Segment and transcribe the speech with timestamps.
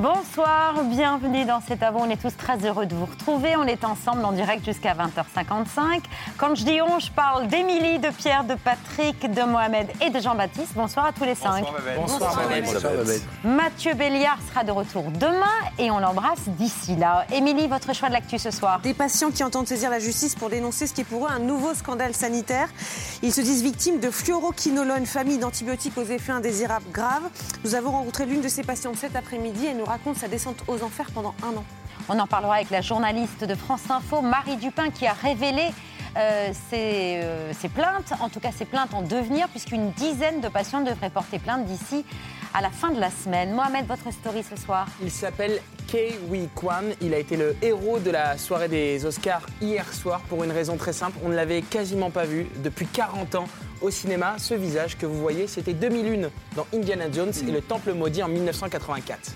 [0.00, 2.06] Bonsoir, bienvenue dans cet avant.
[2.06, 3.54] On est tous très heureux de vous retrouver.
[3.56, 6.00] On est ensemble en direct jusqu'à 20h55.
[6.38, 10.18] Quand je dis on, je parle d'Émilie, de Pierre, de Patrick, de Mohamed et de
[10.18, 10.72] Jean-Baptiste.
[10.74, 11.66] Bonsoir à tous les cinq.
[11.98, 12.94] Bonsoir, Bonsoir,
[13.44, 15.44] Mathieu Béliard sera de retour demain
[15.78, 17.26] et on l'embrasse d'ici là.
[17.30, 20.48] Émilie, votre choix de l'actu ce soir Des patients qui entendent saisir la justice pour
[20.48, 22.70] dénoncer ce qui est pour eux un nouveau scandale sanitaire.
[23.22, 27.28] Ils se disent victimes de fluoroquinolone, famille d'antibiotiques aux effets indésirables graves.
[27.64, 30.82] Nous avons rencontré l'une de ces patientes cet après-midi et nous raconte sa descente aux
[30.82, 31.64] enfers pendant un an.
[32.08, 35.68] On en parlera avec la journaliste de France Info, Marie Dupin, qui a révélé
[36.16, 40.48] euh, ses, euh, ses, plaintes, en tout cas ses plaintes en devenir, puisqu'une dizaine de
[40.48, 42.04] patients devraient porter plainte d'ici
[42.54, 43.52] à la fin de la semaine.
[43.52, 46.84] Mohamed, votre story ce soir Il s'appelle Kei Wee Kwan.
[47.00, 50.76] Il a été le héros de la soirée des Oscars hier soir pour une raison
[50.76, 51.18] très simple.
[51.24, 53.46] On ne l'avait quasiment pas vu depuis 40 ans
[53.80, 54.34] au cinéma.
[54.38, 58.28] Ce visage que vous voyez, c'était 2001 dans Indiana Jones et le Temple maudit en
[58.28, 59.34] 1984.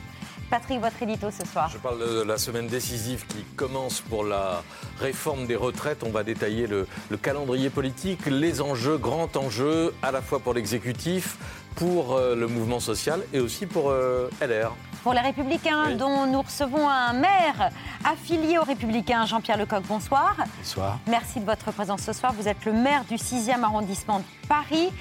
[0.55, 1.69] Patrick, votre édito ce soir.
[1.69, 4.63] Je parle de la semaine décisive qui commence pour la
[5.01, 6.05] réforme des retraites.
[6.05, 10.55] On va détailler le, le calendrier politique, les enjeux, grands enjeux, à la fois pour
[10.55, 11.39] l'exécutif,
[11.75, 14.71] pour euh, le mouvement social et aussi pour euh, LR.
[15.03, 15.97] Pour les Républicains, oui.
[15.97, 17.71] dont nous recevons un maire
[18.05, 20.37] affilié aux Républicains, Jean-Pierre Lecoq, bonsoir.
[20.59, 21.01] Bonsoir.
[21.09, 22.33] Merci de votre présence ce soir.
[22.33, 24.93] Vous êtes le maire du 6e arrondissement de Paris.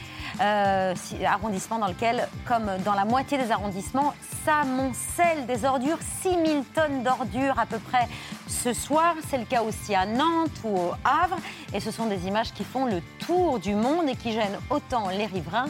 [0.42, 0.96] Euh,
[1.26, 4.14] arrondissement dans lequel, comme dans la moitié des arrondissements,
[4.44, 8.08] s'amoncellent des ordures, 6000 tonnes d'ordures à peu près
[8.48, 9.16] ce soir.
[9.30, 11.38] C'est le cas aussi à Nantes ou au Havre.
[11.74, 15.10] Et ce sont des images qui font le tour du monde et qui gênent autant
[15.10, 15.68] les riverains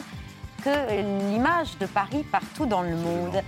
[0.64, 3.42] que l'image de Paris partout dans le monde.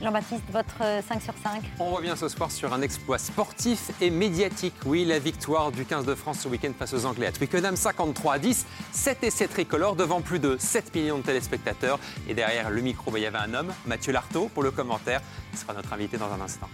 [0.00, 0.78] Jean-Baptiste, votre
[1.08, 4.74] 5 sur 5 On revient ce soir sur un exploit sportif et médiatique.
[4.86, 8.34] Oui, la victoire du 15 de France ce week-end face aux Anglais à Twickenham, 53
[8.34, 11.98] à 10, 7 essais tricolores devant plus de 7 millions de téléspectateurs.
[12.28, 15.20] Et derrière le micro, il y avait un homme, Mathieu Lartaud, pour le commentaire.
[15.52, 16.68] Il sera notre invité dans un instant.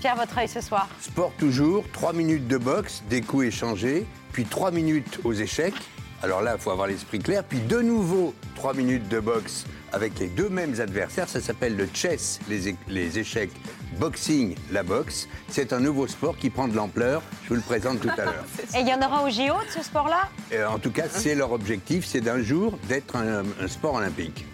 [0.00, 4.44] Pierre, votre œil ce soir Sport toujours, 3 minutes de boxe, des coups échangés, puis
[4.44, 5.74] 3 minutes aux échecs.
[6.22, 7.44] Alors là, il faut avoir l'esprit clair.
[7.44, 11.28] Puis de nouveau, 3 minutes de boxe avec les deux mêmes adversaires.
[11.28, 13.50] Ça s'appelle le chess, les, les, échecs,
[13.98, 15.28] boxing, la boxe.
[15.48, 17.22] C'est un nouveau sport qui prend de l'ampleur.
[17.44, 18.44] Je vous le présente tout à l'heure.
[18.74, 20.28] Et il y en aura au JO de ce sport-là?
[20.52, 24.46] Euh, En tout cas, c'est leur objectif, c'est d'un jour d'être un, un sport olympique.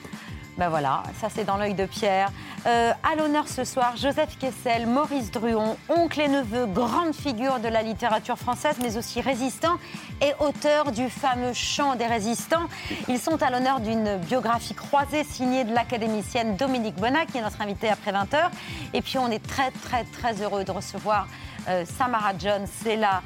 [0.58, 2.30] Ben voilà, ça c'est dans l'œil de Pierre.
[2.66, 7.68] Euh, à l'honneur ce soir, Joseph Kessel, Maurice Druon, oncle et neveu, grande figure de
[7.68, 9.78] la littérature française, mais aussi résistant
[10.20, 12.68] et auteur du fameux Chant des résistants.
[13.08, 17.62] Ils sont à l'honneur d'une biographie croisée signée de l'académicienne Dominique Bonnat, qui est notre
[17.62, 18.50] invitée après 20h.
[18.92, 21.28] Et puis on est très très très heureux de recevoir
[21.68, 22.66] euh, Samara Jones.
[22.82, 23.22] C'est là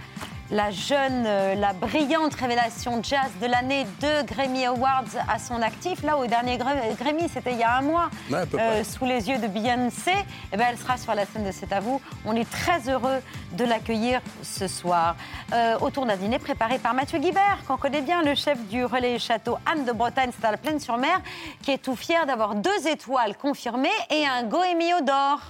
[0.50, 6.02] la jeune, euh, la brillante révélation jazz de l'année de Grammy Awards à son actif.
[6.02, 9.38] Là, au dernier Grammy, c'était il y a un mois, ouais, euh, sous les yeux
[9.38, 10.12] de Beyoncé.
[10.52, 12.00] Eh ben, elle sera sur la scène de C'est à vous.
[12.24, 13.20] On est très heureux
[13.52, 15.16] de l'accueillir ce soir.
[15.52, 19.18] Euh, autour d'un dîner préparé par Mathieu Guibert, qu'on connaît bien, le chef du relais
[19.18, 21.20] château Anne de Bretagne, c'est à la Plaine-sur-Mer,
[21.62, 25.40] qui est tout fier d'avoir deux étoiles confirmées et un Goemio d'or.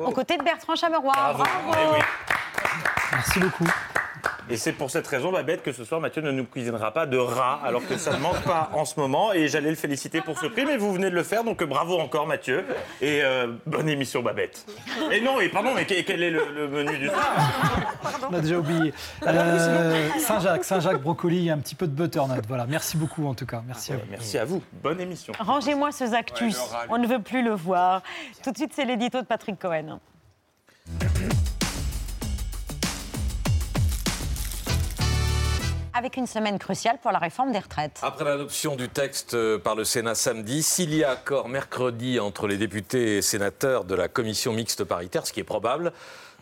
[0.00, 1.12] Aux côtés de Bertrand Chameroy.
[1.12, 1.44] Bravo.
[1.44, 1.74] Bravo.
[1.74, 2.04] Eh oui.
[3.12, 3.66] Merci beaucoup.
[4.50, 7.16] Et c'est pour cette raison, Babette, que ce soir, Mathieu ne nous cuisinera pas de
[7.16, 9.32] rat, alors que ça ne manque pas en ce moment.
[9.32, 11.98] Et j'allais le féliciter pour ce prix, mais vous venez de le faire, donc bravo
[11.98, 12.64] encore, Mathieu.
[13.00, 14.66] Et euh, bonne émission, Babette.
[15.10, 17.34] Et non, et pardon, mais quel est le, le menu du soir?
[18.30, 18.92] On a déjà oublié.
[19.26, 22.44] Euh, Saint-Jacques, Saint-Jacques, brocoli et un petit peu de butternut.
[22.46, 23.62] Voilà, merci beaucoup en tout cas.
[23.66, 24.02] Merci à vous.
[24.10, 24.62] Merci à vous.
[24.82, 25.32] Bonne émission.
[25.38, 26.58] Rangez-moi ce actus.
[26.58, 28.02] Ouais, On ne veut plus le voir.
[28.42, 30.00] Tout de suite, c'est l'édito de Patrick Cohen.
[35.94, 38.00] Avec une semaine cruciale pour la réforme des retraites.
[38.02, 42.58] Après l'adoption du texte par le Sénat samedi, s'il y a accord mercredi entre les
[42.58, 45.92] députés et sénateurs de la commission mixte paritaire, ce qui est probable,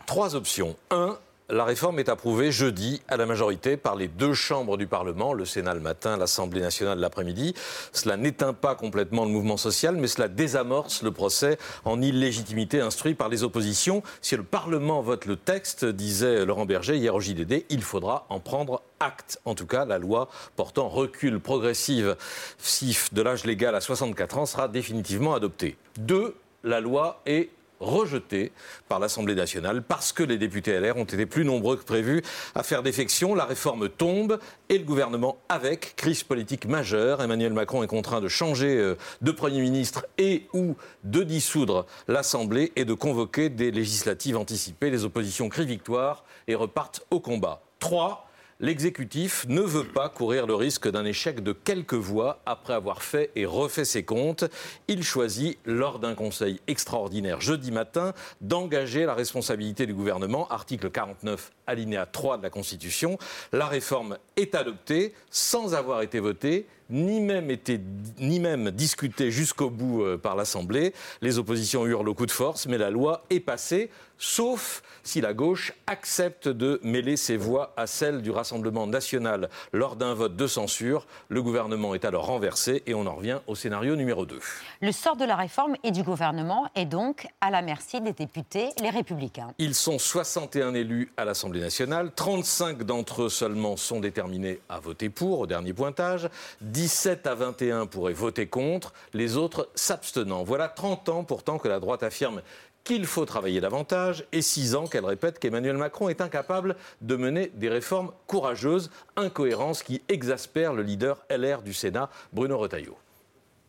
[0.05, 0.75] trois options.
[0.91, 1.17] Un,
[1.49, 5.45] la réforme est approuvée jeudi à la majorité par les deux chambres du Parlement, le
[5.45, 7.53] Sénat le matin, l'Assemblée nationale l'après-midi.
[7.91, 13.13] Cela n'éteint pas complètement le mouvement social, mais cela désamorce le procès en illégitimité instruit
[13.13, 14.03] par les oppositions.
[14.21, 18.39] Si le Parlement vote le texte, disait Laurent Berger hier au JDD, il faudra en
[18.39, 19.39] prendre acte.
[19.43, 24.67] En tout cas, la loi portant recul progressif de l'âge légal à 64 ans sera
[24.67, 25.77] définitivement adoptée.
[25.97, 28.51] Deux, la loi est rejeté
[28.87, 32.23] par l'Assemblée nationale parce que les députés LR ont été plus nombreux que prévu
[32.55, 33.35] à faire défection.
[33.35, 34.39] La réforme tombe
[34.69, 35.95] et le gouvernement avec.
[35.95, 37.21] Crise politique majeure.
[37.21, 42.71] Emmanuel Macron est contraint de changer euh, de Premier ministre et ou de dissoudre l'Assemblée
[42.75, 44.89] et de convoquer des législatives anticipées.
[44.89, 47.61] Les oppositions crient victoire et repartent au combat.
[47.79, 48.27] Trois,
[48.59, 53.31] l'exécutif ne veut pas courir le risque d'un échec de quelques voix après avoir fait
[53.35, 54.45] et refait ses comptes.
[54.87, 61.51] Il choisit, lors d'un conseil extraordinaire jeudi matin, d'engager la responsabilité du gouvernement, article 49,
[61.67, 63.17] alinéa 3 de la Constitution.
[63.51, 67.79] La réforme est adoptée sans avoir été votée ni même été,
[68.19, 70.93] ni même discuté jusqu'au bout euh, par l'Assemblée.
[71.21, 75.33] Les oppositions hurlent au coup de force, mais la loi est passée, sauf si la
[75.33, 80.47] gauche accepte de mêler ses voix à celles du Rassemblement national lors d'un vote de
[80.47, 81.07] censure.
[81.29, 84.39] Le gouvernement est alors renversé et on en revient au scénario numéro 2.
[84.81, 88.69] Le sort de la réforme et du gouvernement est donc à la merci des députés,
[88.81, 89.53] les républicains.
[89.57, 95.09] Ils sont 61 élus à l'Assemblée nationale, 35 d'entre eux seulement sont déterminés à voter
[95.09, 96.29] pour au dernier pointage.
[96.61, 100.43] 17 à 21 pourraient voter contre, les autres s'abstenant.
[100.43, 102.41] Voilà 30 ans pourtant que la droite affirme
[102.83, 107.51] qu'il faut travailler davantage et 6 ans qu'elle répète qu'Emmanuel Macron est incapable de mener
[107.55, 112.97] des réformes courageuses, incohérences qui exaspèrent le leader LR du Sénat, Bruno Retailleau.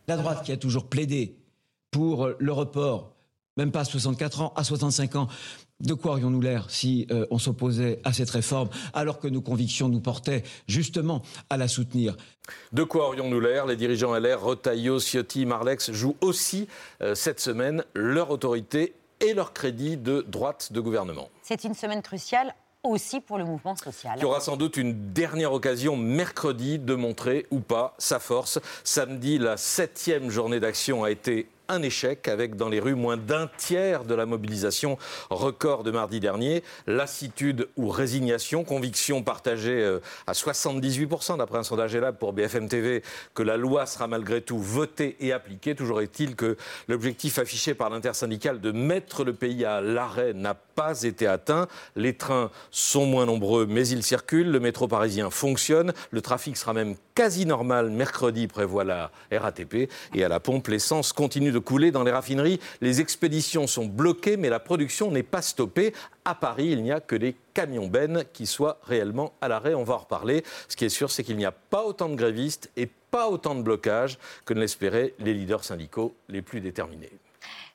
[0.08, 1.36] La droite qui a toujours plaidé
[1.90, 3.12] pour le report,
[3.56, 5.28] même pas à 64 ans, à 65 ans,
[5.84, 9.88] de quoi aurions-nous l'air si euh, on s'opposait à cette réforme alors que nos convictions
[9.88, 12.16] nous portaient justement à la soutenir?
[12.72, 13.66] De quoi aurions-nous l'air?
[13.66, 16.68] Les dirigeants LR, Rotaillot, Ciotti, Marlex jouent aussi
[17.02, 21.28] euh, cette semaine leur autorité et leur crédit de droite de gouvernement.
[21.42, 24.14] C'est une semaine cruciale aussi pour le mouvement social.
[24.18, 28.60] Il y aura sans doute une dernière occasion mercredi de montrer ou pas sa force.
[28.84, 33.48] Samedi, la septième journée d'action a été un échec avec dans les rues moins d'un
[33.56, 34.98] tiers de la mobilisation
[35.30, 36.62] record de mardi dernier.
[36.86, 43.02] Lassitude ou résignation, conviction partagée euh, à 78% d'après un sondage ELAB pour BFM TV
[43.34, 45.74] que la loi sera malgré tout votée et appliquée.
[45.74, 46.56] Toujours est-il que
[46.88, 51.68] l'objectif affiché par l'intersyndicale de mettre le pays à l'arrêt n'a pas été atteint.
[51.96, 54.50] Les trains sont moins nombreux mais ils circulent.
[54.50, 55.92] Le métro parisien fonctionne.
[56.10, 59.90] Le trafic sera même quasi normal mercredi, prévoit la RATP.
[60.14, 62.60] Et à la pompe, l'essence continue de couler dans les raffineries.
[62.80, 65.94] Les expéditions sont bloquées, mais la production n'est pas stoppée.
[66.24, 69.74] À Paris, il n'y a que les camions bennes qui soient réellement à l'arrêt.
[69.74, 70.42] On va en reparler.
[70.68, 73.54] Ce qui est sûr, c'est qu'il n'y a pas autant de grévistes et pas autant
[73.54, 77.12] de blocages que ne l'espéraient les leaders syndicaux les plus déterminés.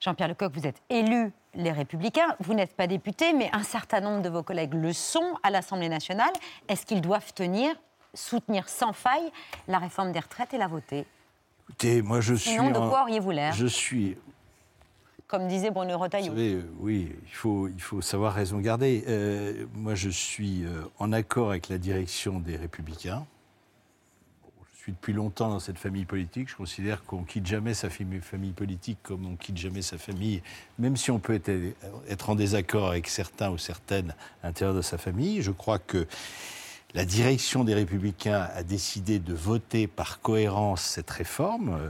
[0.02, 2.36] Jean-Pierre Lecoq, vous êtes élu les Républicains.
[2.40, 5.90] Vous n'êtes pas député, mais un certain nombre de vos collègues le sont à l'Assemblée
[5.90, 6.32] nationale.
[6.68, 7.76] Est-ce qu'ils doivent tenir,
[8.14, 9.32] soutenir sans faille
[9.68, 11.06] la réforme des retraites et la voter
[11.70, 12.52] Écoutez, moi je suis.
[12.52, 14.18] Sinon, de quoi auriez-vous l'air Je suis.
[15.28, 16.32] Comme disait Bruno Vous Retailleau.
[16.32, 19.04] savez, euh, oui, il faut, il faut savoir raison garder.
[19.08, 23.28] Euh, moi je suis euh, en accord avec la direction des Républicains.
[24.42, 26.50] Bon, Je suis depuis longtemps dans cette famille politique.
[26.50, 30.42] Je considère qu'on quitte jamais sa famille, famille politique comme on quitte jamais sa famille,
[30.80, 31.52] même si on peut être,
[32.10, 35.44] être en désaccord avec certains ou certaines à l'intérieur de sa famille.
[35.44, 36.08] Je crois que
[36.94, 41.70] la direction des Républicains a décidé de voter par cohérence cette réforme.
[41.70, 41.90] Euh,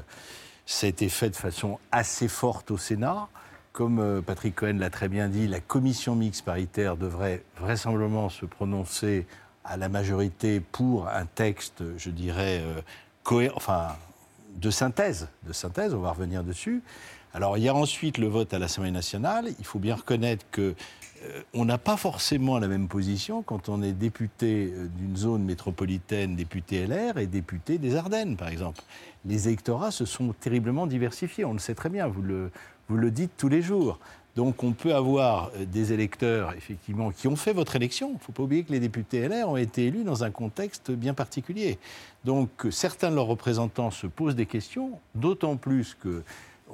[0.65, 3.27] Ça a été fait de façon assez forte au Sénat.
[3.71, 8.45] Comme euh, Patrick Cohen l'a très bien dit, la commission mixte paritaire devrait vraisemblablement se
[8.45, 9.25] prononcer
[9.63, 12.81] à la majorité pour un texte, je dirais, euh,
[14.55, 15.27] de synthèse.
[15.43, 16.81] De synthèse, on va revenir dessus.
[17.33, 19.49] Alors, il y a ensuite le vote à l'Assemblée nationale.
[19.59, 20.73] Il faut bien reconnaître que
[21.53, 26.35] on n'a pas forcément la même position quand on est député euh, d'une zone métropolitaine,
[26.35, 28.81] député LR, et député des Ardennes, par exemple.
[29.25, 32.51] Les électorats se sont terriblement diversifiés, on le sait très bien, vous le,
[32.87, 33.99] vous le dites tous les jours.
[34.35, 38.09] Donc on peut avoir euh, des électeurs, effectivement, qui ont fait votre élection.
[38.11, 40.91] Il ne faut pas oublier que les députés LR ont été élus dans un contexte
[40.91, 41.77] bien particulier.
[42.23, 46.23] Donc euh, certains de leurs représentants se posent des questions, d'autant plus que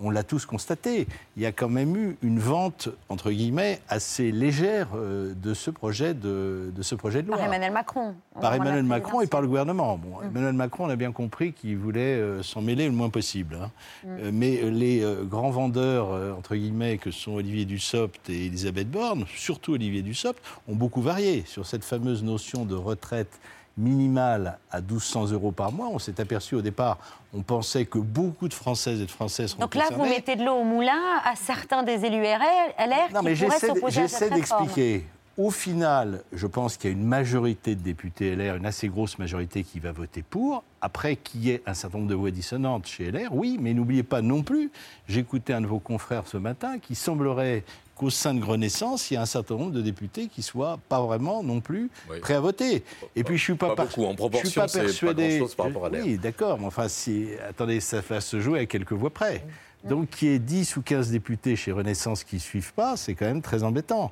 [0.02, 4.32] on l'a tous constaté, il y a quand même eu une vente, entre guillemets, assez
[4.32, 7.38] légère euh, de, ce projet de, de ce projet de loi.
[7.38, 8.16] Par Emmanuel Macron.
[8.42, 9.98] Par Emmanuel Macron et par le gouvernement.
[9.98, 10.25] Bon, Mm.
[10.28, 13.58] Emmanuel Macron, on a bien compris qu'il voulait euh, s'en mêler le moins possible.
[13.62, 13.72] hein.
[14.04, 14.08] Mm.
[14.10, 19.74] Euh, mais les grands vendeurs, entre guillemets, que sont Olivier Dussopt et Elisabeth Borne, surtout
[19.74, 23.40] Olivier Dussopt, ont beaucoup varié sur cette fameuse notion de retraite
[23.77, 25.88] minimale à 1200 euros par mois.
[25.91, 26.98] On s'est aperçu au départ,
[27.34, 30.44] on pensait que beaucoup de Françaises et de Français seront Donc là, vous mettez de
[30.44, 34.34] l'eau au moulin à certains des élus LR, Non, qui mais pourraient s'opposer à cette
[34.34, 35.05] d'expliquer.
[35.38, 39.20] Au final, je pense qu'il y a une majorité de députés LR, une assez grosse
[39.20, 40.63] majorité qui va voter pour.
[40.79, 44.03] Après, qu'il y ait un certain nombre de voix dissonantes chez LR, oui, mais n'oubliez
[44.03, 44.72] pas non plus,
[45.10, 47.65] j'écoutais un de vos confrères ce matin qui semblerait
[47.96, 51.02] qu'au sein de Renaissance, il y a un certain nombre de députés qui soient pas
[51.02, 52.20] vraiment non plus Oui.
[52.20, 52.84] prêts à voter.
[53.16, 54.02] Et puis je suis pas, Pas par- beaucoup.
[54.04, 55.30] En je suis proportion, pas pas persuadé.
[55.38, 55.90] grand-chose par rapport à.
[55.90, 59.46] Oui, d'accord, mais enfin, si, attendez, ça va se jouer à quelques voix près.
[59.86, 63.14] Donc, qu'il y ait 10 ou 15 députés chez Renaissance qui ne suivent pas, c'est
[63.14, 64.12] quand même très embêtant.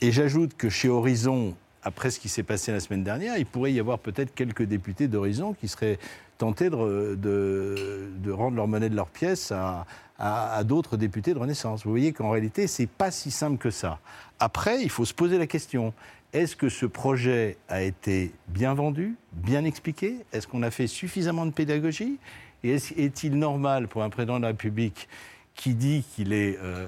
[0.00, 3.72] Et j'ajoute que chez Horizon, après ce qui s'est passé la semaine dernière, il pourrait
[3.72, 5.98] y avoir peut-être quelques députés d'Horizon qui seraient
[6.38, 11.84] tentés de, rendre leur monnaie de leur pièce à, d'autres députés de Renaissance.
[11.84, 13.98] Vous voyez qu'en réalité, c'est pas si simple que ça.
[14.40, 15.92] Après, il faut se poser la question.
[16.32, 20.16] Est-ce que ce projet a été bien vendu, bien expliqué?
[20.32, 22.18] Est-ce qu'on a fait suffisamment de pédagogie?
[22.64, 25.08] Et est- est-il normal pour un président de la République
[25.54, 26.86] qui dit qu'il euh,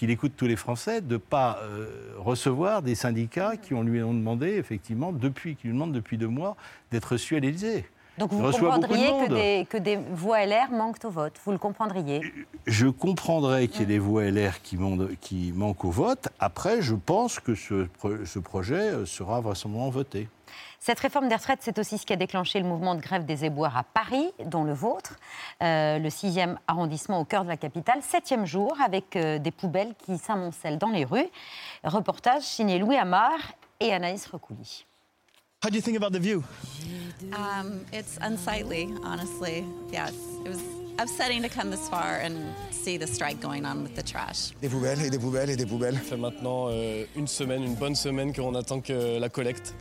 [0.00, 1.88] écoute tous les Français, de ne pas euh,
[2.18, 6.56] recevoir des syndicats qui lui ont demandé, effectivement, depuis, qui lui demandent depuis deux mois,
[6.90, 7.84] d'être reçus à l'Élysée?
[8.18, 11.34] Donc vous de comprendriez que des, que des voix LR manquent au vote.
[11.44, 12.20] Vous le comprendriez.
[12.66, 14.76] Je comprendrais qu'il y ait des voix LR qui,
[15.54, 16.28] manquent au vote.
[16.40, 20.28] Après, je pense que ce, pro- ce projet euh, sera vraisemblablement voté.
[20.80, 23.44] Cette réforme des retraites, c'est aussi ce qui a déclenché le mouvement de grève des
[23.44, 25.16] éboueurs à Paris, dont le vôtre,
[25.62, 27.98] euh, le 6e arrondissement au cœur de la capitale.
[28.02, 31.28] Septième jour, avec euh, des poubelles qui s'amoncellent dans les rues.
[31.84, 33.32] Reportage signé Louis Amar
[33.80, 34.86] et Anaïs Recouli.
[35.60, 36.44] How do you think about the view?
[37.32, 39.64] Um, it's unsightly, honestly.
[39.90, 40.62] Yes, it was
[41.00, 44.52] upsetting to come this far and see the strike going on with the trash.
[44.62, 45.96] Des poubelles et des poubelles et des poubelles.
[45.96, 49.74] Ça fait maintenant euh, une semaine, une bonne semaine qu'on attend que la collecte.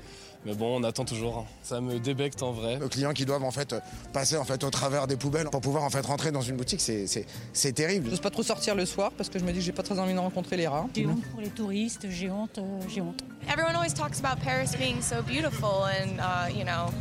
[0.46, 1.46] Mais bon, on attend toujours.
[1.64, 2.78] Ça me débecte en vrai.
[2.78, 3.76] Nos clients qui doivent en fait
[4.14, 6.80] passer en fait au travers des poubelles pour pouvoir en fait rentrer dans une boutique,
[6.80, 8.10] c'est- c'est c'est terrible.
[8.10, 10.00] J'ose pas trop sortir le soir parce que je me dis que j'ai pas très
[10.00, 10.88] envie de rencontrer les rats.
[10.96, 13.22] J'ai honte pour les touristes, j'ai honte, euh, j'ai honte.
[13.52, 16.92] Everyone always talks about Paris being so beautiful and, uh, you know,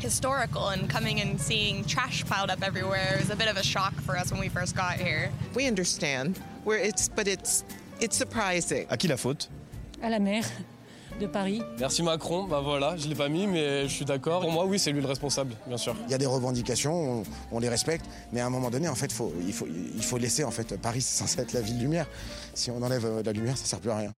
[0.00, 3.94] historical, and coming and seeing trash piled up everywhere was a bit of a shock
[4.04, 5.30] for us when we first got here.
[5.56, 7.64] We understand where it's, but it's,
[8.00, 8.86] it's surprising.
[8.90, 9.48] À qui la faute?
[10.02, 10.44] À la mer
[11.20, 11.62] de Paris.
[11.78, 14.40] Merci Macron, bah voilà, je l'ai pas mis, mais je suis d'accord.
[14.40, 15.94] Pour moi, oui, c'est lui le responsable, bien sûr.
[16.06, 18.94] Il y a des revendications, on, on les respecte, mais à un moment donné, en
[18.94, 21.78] fait, faut, il, faut, il faut laisser en fait Paris, c'est censé être la ville
[21.78, 22.06] lumière.
[22.54, 24.12] Si on enlève euh, la lumière, ça sert plus à rien.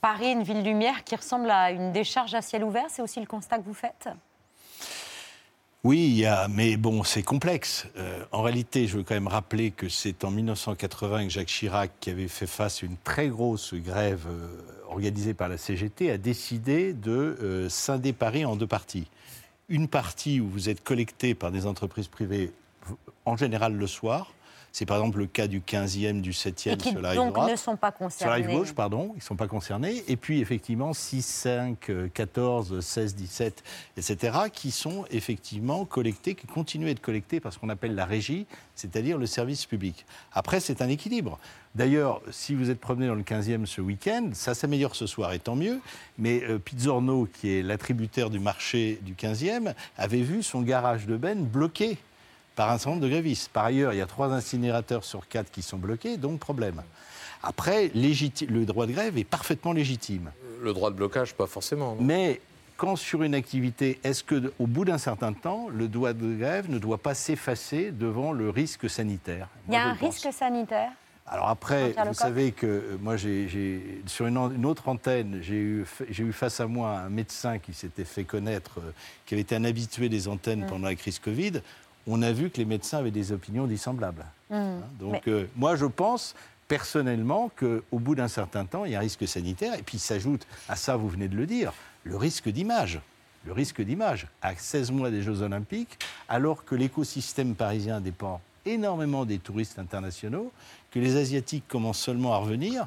[0.00, 3.26] Paris, une ville lumière qui ressemble à une décharge à ciel ouvert, c'est aussi le
[3.26, 4.08] constat que vous faites?
[5.84, 7.86] Oui, il y a, mais bon, c'est complexe.
[7.96, 11.90] Euh, en réalité, je veux quand même rappeler que c'est en 1980 que Jacques Chirac,
[11.98, 14.60] qui avait fait face à une très grosse grève euh,
[14.92, 19.08] organisée par la CGT, a décidé de euh, scinder Paris en deux parties.
[19.68, 22.52] Une partie où vous êtes collecté par des entreprises privées,
[23.24, 24.32] en général le soir.
[24.72, 27.34] C'est par exemple le cas du 15e, du 7e Et qui sur la rive donc
[27.34, 27.50] droite.
[27.50, 28.58] ne sont pas Sur la rive concernés.
[28.58, 30.02] gauche, pardon, ils ne sont pas concernés.
[30.08, 33.62] Et puis, effectivement, 6, 5, euh, 14, 16, 17,
[33.98, 38.06] etc., qui sont effectivement collectés, qui continuent à être collectés par ce qu'on appelle la
[38.06, 40.06] régie, c'est-à-dire le service public.
[40.32, 41.38] Après, c'est un équilibre.
[41.74, 45.38] D'ailleurs, si vous êtes promené dans le 15e ce week-end, ça s'améliore ce soir, et
[45.38, 45.80] tant mieux.
[46.16, 51.16] Mais euh, Pizzorno, qui est l'attributaire du marché du 15e, avait vu son garage de
[51.18, 51.98] benne bloqué
[52.56, 53.48] par un certain nombre de grévistes.
[53.50, 56.82] Par ailleurs, il y a trois incinérateurs sur quatre qui sont bloqués, donc problème.
[57.42, 60.30] Après, légiti- le droit de grève est parfaitement légitime.
[60.62, 61.94] Le droit de blocage, pas forcément.
[61.96, 62.40] non Mais
[62.76, 66.70] quand sur une activité, est-ce que au bout d'un certain temps, le droit de grève
[66.70, 69.48] ne doit pas s'effacer devant le risque sanitaire?
[69.68, 70.20] Il y a un pense.
[70.22, 70.90] risque sanitaire
[71.26, 75.38] Alors après, vous savez que euh, moi, j'ai, j'ai- sur une, an- une autre antenne,
[75.42, 78.92] j'ai eu, fa- j'ai eu face à moi un médecin qui s'était fait connaître, euh,
[79.26, 80.66] qui avait été un habitué des antennes Mm.
[80.66, 81.54] pendant la crise Covid.
[82.06, 84.24] On a vu que les médecins avaient des opinions dissemblables.
[84.50, 84.78] Mm.
[84.98, 86.34] Donc Mais- euh, moi, je pense
[86.68, 89.78] personnellement qu'au bout d'un certain temps, il y a un risque sanitaire.
[89.78, 91.72] Et puis s'ajoute à ça, vous venez de le dire,
[92.04, 93.00] le risque d'image.
[93.44, 94.26] Le risque d'image.
[94.40, 100.52] À 16 mois des Jeux Olympiques, alors que l'écosystème parisien dépend énormément des touristes internationaux,
[100.92, 102.86] que les Asiatiques commencent seulement à revenir,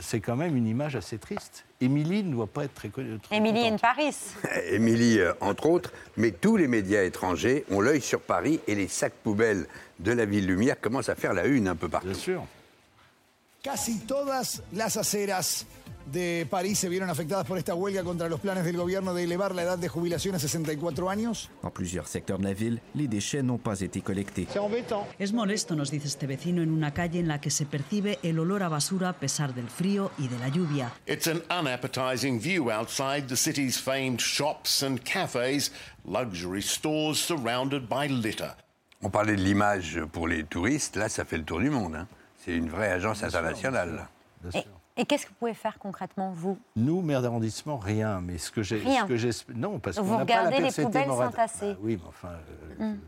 [0.00, 1.64] c'est quand même une image assez triste.
[1.80, 3.18] Émilie ne doit pas être très connue.
[3.30, 3.76] Émilie in.
[3.76, 4.16] Paris.
[4.70, 8.88] Émilie, euh, entre autres, mais tous les médias étrangers ont l'œil sur Paris et les
[8.88, 9.66] sacs poubelles
[9.98, 12.08] de la ville lumière commencent à faire la une un peu partout.
[12.08, 12.46] Bien sûr.
[13.62, 15.66] Casi todas las aceras
[16.06, 19.54] de París se vieron afectadas por esta huelga contra los planes del gobierno de elevar
[19.54, 21.50] la edad de jubilación a 64 años.
[21.62, 24.46] Dans plusieurs secteurs de la ville, les déchets n'ont pas été collectés.
[25.18, 28.38] Es molesto, nos dice este vecino, en una calle en la que se percibe el
[28.38, 30.92] olor a basura a pesar del frío y de la lluvia.
[31.06, 35.72] It's an unappetizing view outside the city's famed shops and cafes,
[36.04, 38.52] luxury stores surrounded by litter.
[39.02, 41.94] On parlait de l'image pour les touristes, là ça fait le tour du monde.
[41.96, 42.06] hein.
[42.44, 44.08] C'est une vraie agence internationale.
[44.54, 44.58] Et,
[44.96, 46.58] et qu'est-ce que vous pouvez faire concrètement, vous?
[46.76, 48.20] Nous, maire d'arrondissement, rien.
[48.20, 48.82] Mais ce que j'ai,
[49.54, 51.72] non, parce qu'on Vous n'a pas la regardez les poubelles s'entasser.
[51.72, 52.32] Bah oui, mais enfin,
[52.80, 52.98] euh, Mm.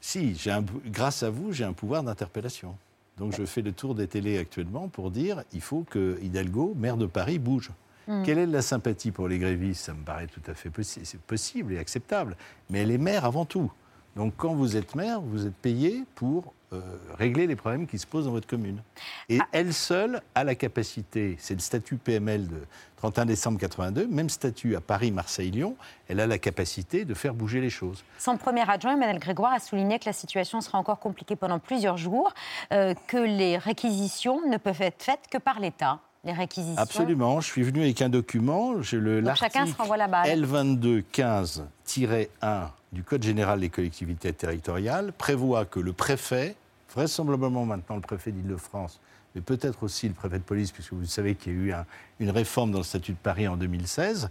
[0.00, 2.76] si, j'ai un, grâce à vous, j'ai un pouvoir d'interpellation.
[3.16, 6.96] Donc je fais le tour des télés actuellement pour dire il faut que Hidalgo, maire
[6.96, 7.70] de Paris, bouge.
[8.06, 8.22] Mm.
[8.22, 9.84] Quelle est la sympathie pour les grévistes?
[9.84, 12.36] Ça me paraît tout à fait possi- possible et acceptable.
[12.70, 13.72] Mais elle est maire avant tout.
[14.16, 16.80] Donc quand vous êtes maire, vous êtes payé pour euh,
[17.16, 18.82] régler les problèmes qui se posent dans votre commune.
[19.30, 22.60] Et elle seule a la capacité, c'est le statut PML de
[22.96, 25.76] 31 décembre 82, même statut à Paris, Marseille, Lyon,
[26.08, 28.04] elle a la capacité de faire bouger les choses.
[28.18, 31.96] Son premier adjoint, Emmanuel Grégoire, a souligné que la situation sera encore compliquée pendant plusieurs
[31.96, 32.34] jours,
[32.72, 36.00] euh, que les réquisitions ne peuvent être faites que par l'État.
[36.28, 36.76] Les réquisitions.
[36.76, 40.08] Absolument, je suis venu avec un document, j'ai le Donc chacun se l'article renvoie la
[40.08, 40.28] balle.
[40.44, 46.54] L2215-1 du Code général des collectivités territoriales prévoit que le préfet,
[46.94, 49.00] vraisemblablement maintenant le préfet d'Île-de-France,
[49.34, 51.86] mais peut-être aussi le préfet de police, puisque vous savez qu'il y a eu un-
[52.20, 54.28] une réforme dans le statut de Paris en 2016,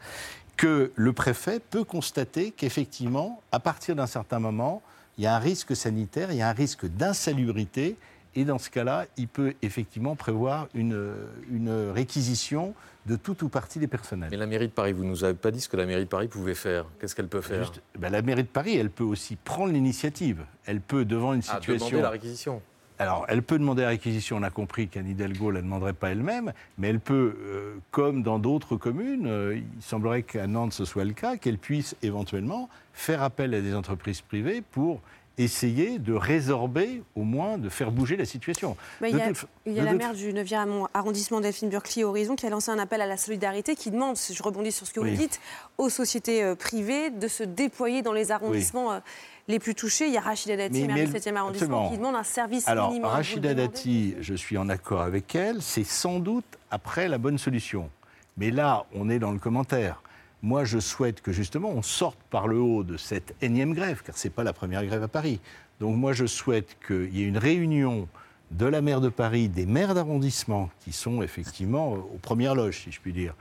[0.56, 4.84] que le préfet peut constater qu'effectivement, à partir d'un certain moment,
[5.18, 7.96] il y a un risque sanitaire, il y a un risque d'insalubrité,
[8.38, 11.12] et dans ce cas-là, il peut effectivement prévoir une,
[11.52, 12.76] une réquisition
[13.08, 14.30] de tout ou partie des personnels.
[14.30, 16.04] Mais la mairie de Paris, vous ne nous avez pas dit ce que la mairie
[16.04, 16.86] de Paris pouvait faire.
[17.00, 20.46] Qu'est-ce qu'elle peut faire Juste, ben, la mairie de Paris, elle peut aussi prendre l'initiative.
[20.68, 21.88] Elle peut, devant une Ah, situation.
[21.88, 22.62] demander la réquisition.
[23.00, 24.38] Alors, elle peut demander la réquisition.
[24.38, 28.22] On a compris qu'Anne Hidalgo ne la demanderait pas elle-même, mais elle peut, euh, comme
[28.22, 32.70] dans d'autres communes, euh, il semblerait qu'à Nantes ce soit le cas, qu'elle puisse éventuellement
[32.94, 35.02] faire appel à des entreprises privées pour
[35.38, 38.76] essayer de résorber, au moins, de faire bouger la situation.
[39.02, 41.70] Il y a, toute- il y a de la toute- maire du 9e arrondissement, Delphine
[41.70, 44.88] Burkley Horizon, qui a lancé un appel à la solidarité qui demande, je rebondis sur
[44.88, 45.12] ce que Oui.
[45.12, 45.40] vous dites,
[45.78, 49.00] aux sociétés euh, privées de se déployer dans les arrondissements euh,
[49.48, 50.08] les plus touchés.
[50.08, 51.90] Il y a Rachida Dati, Mais- maire mais du elle- 7e arrondissement, absolument.
[51.92, 53.10] qui demande un service Alors, minimum.
[53.12, 57.90] Rachida Dati, je suis en accord avec elle, c'est sans doute après la bonne solution.
[58.38, 60.02] Mais là, on est dans le commentaire.
[60.48, 64.18] Moi, je souhaite que justement on sorte par le haut de cette énième grève, car
[64.18, 65.42] ce n'est pas la première grève à Paris.
[65.82, 68.08] Donc moi, je souhaite qu'il y ait une réunion
[68.52, 72.94] de la maire de Paris, des maires d'arrondissement, qui sont effectivement aux premières loges, si
[72.94, 73.34] je puis dire,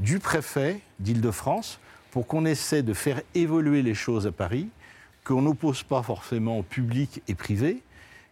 [0.00, 1.80] du préfet d'Île-de-France,
[2.10, 4.68] pour qu'on essaie de faire évoluer les choses à Paris,
[5.24, 7.80] qu'on n'oppose pas forcément public et privé,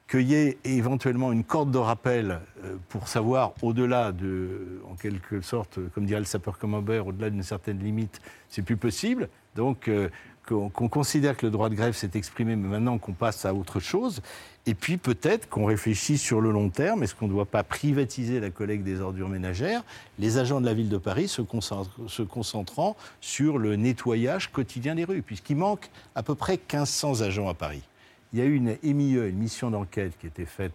[0.09, 5.41] qu'il y ait éventuellement une corde de rappel euh, pour savoir, au-delà de, en quelque
[5.43, 9.29] sorte, comme dirait le sapeur-camembert, au-delà d'une certaine limite, c'est plus possible.
[9.55, 10.09] Donc, euh,
[10.47, 13.81] qu'on considère que le droit de grève s'est exprimé, mais maintenant qu'on passe à autre
[13.81, 14.23] chose.
[14.65, 18.41] Et puis peut-être qu'on réfléchisse sur le long terme, est-ce qu'on ne doit pas privatiser
[18.41, 19.83] la collecte des ordures ménagères,
[20.19, 24.95] les agents de la ville de Paris se, concentre- se concentrant sur le nettoyage quotidien
[24.95, 27.83] des rues, puisqu'il manque à peu près 1500 agents à Paris.
[28.33, 30.73] Il y a eu une MIE, une mission d'enquête qui a été faite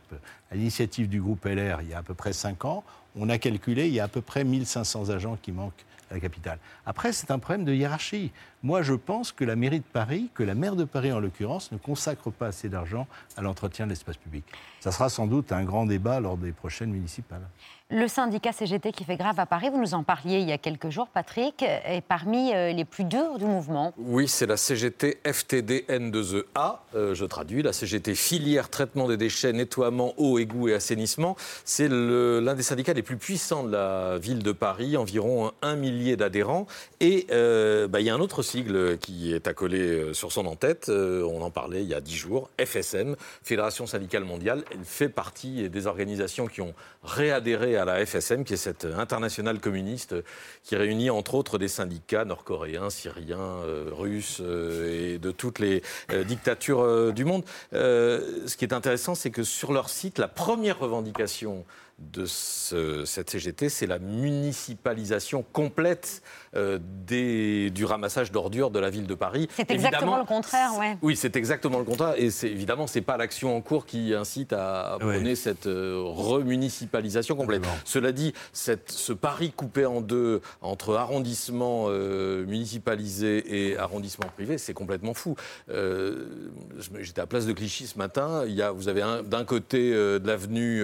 [0.52, 2.84] à l'initiative du groupe LR il y a à peu près 5 ans.
[3.16, 6.20] On a calculé, il y a à peu près 1500 agents qui manquent à la
[6.20, 6.58] capitale.
[6.86, 8.32] Après, c'est un problème de hiérarchie.
[8.64, 11.72] Moi, je pense que la mairie de Paris, que la maire de Paris en l'occurrence,
[11.72, 14.46] ne consacre pas assez d'argent à l'entretien de l'espace public.
[14.80, 17.48] Ça sera sans doute un grand débat lors des prochaines municipales.
[17.96, 20.58] Le syndicat CGT qui fait grève à Paris, vous nous en parliez il y a
[20.58, 23.94] quelques jours, Patrick, est parmi euh, les plus durs du mouvement.
[24.00, 29.54] Oui, c'est la CGT FTD N2EA, euh, je traduis, la CGT filière traitement des déchets,
[29.54, 31.36] nettoiement, eau, égout et assainissement.
[31.66, 36.16] C'est l'un des syndicats les plus puissants de la ville de Paris, environ un, millier
[36.16, 36.66] d'adhérents.
[37.00, 40.48] Et euh, bah, il y a un autre sigle qui est accolé euh, sur son
[40.48, 44.64] en-tête, euh, on en parlait il y a dix jours, FSM, Fédération syndicale mondiale.
[44.72, 49.60] Elle fait partie des organisations qui ont réadhéré à la FSM, qui est cette internationale
[49.60, 50.16] communiste
[50.64, 55.82] qui réunit entre autres des syndicats nord-coréens, syriens, euh, russes euh, et de toutes les
[56.12, 57.44] euh, dictatures euh, du monde.
[57.74, 61.66] Euh, ce qui est intéressant, c'est que sur leur site, la première revendication
[62.00, 66.22] de ce- cette CGT, c'est la municipalisation complète
[66.56, 69.48] euh, des- du ramassage d'ordures de la ville de Paris.
[69.56, 70.98] C'est exactement Évidemment, le contraire, ouais.
[71.02, 72.14] oui, c'est exactement le contraire.
[72.18, 77.36] Et c'est évidemment, c'est pas l'action en cours qui incite à prôner cette euh, remunicipalisation
[77.36, 77.64] complète.
[77.86, 84.58] Cela dit, cette- ce pari coupé en deux entre arrondissement euh, municipalisé et arrondissement privé,
[84.58, 85.36] c'est complètement fou.
[85.70, 86.26] Euh,
[87.02, 88.44] J'étais à Place de Clichy ce matin.
[88.48, 90.84] Il y a, vous avez un- d'un côté euh, de l'avenue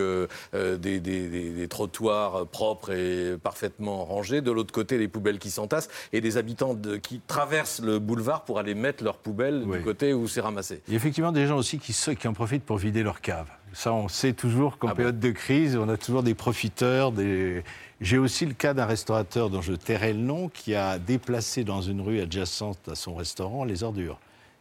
[0.53, 5.49] des, des- des- des trottoirs propres et parfaitement rangés, de l'autre côté les poubelles qui
[5.59, 9.81] s'entassent et des habitants de- qui traversent le boulevard pour aller mettre leurs poubelles du
[9.81, 10.81] côté où c'est ramassé.
[10.87, 11.93] Il y a effectivement des gens aussi qui,
[12.27, 13.47] en profitent pour vider leur cave.
[13.73, 17.11] Ça, on sait toujours qu'en période de crise, on a toujours des profiteurs.
[17.11, 17.63] Des...
[18.01, 21.81] J'ai aussi le cas d'un restaurateur dont je tairai le nom qui a déplacé dans
[21.81, 24.19] une rue adjacente à son restaurant les ordures.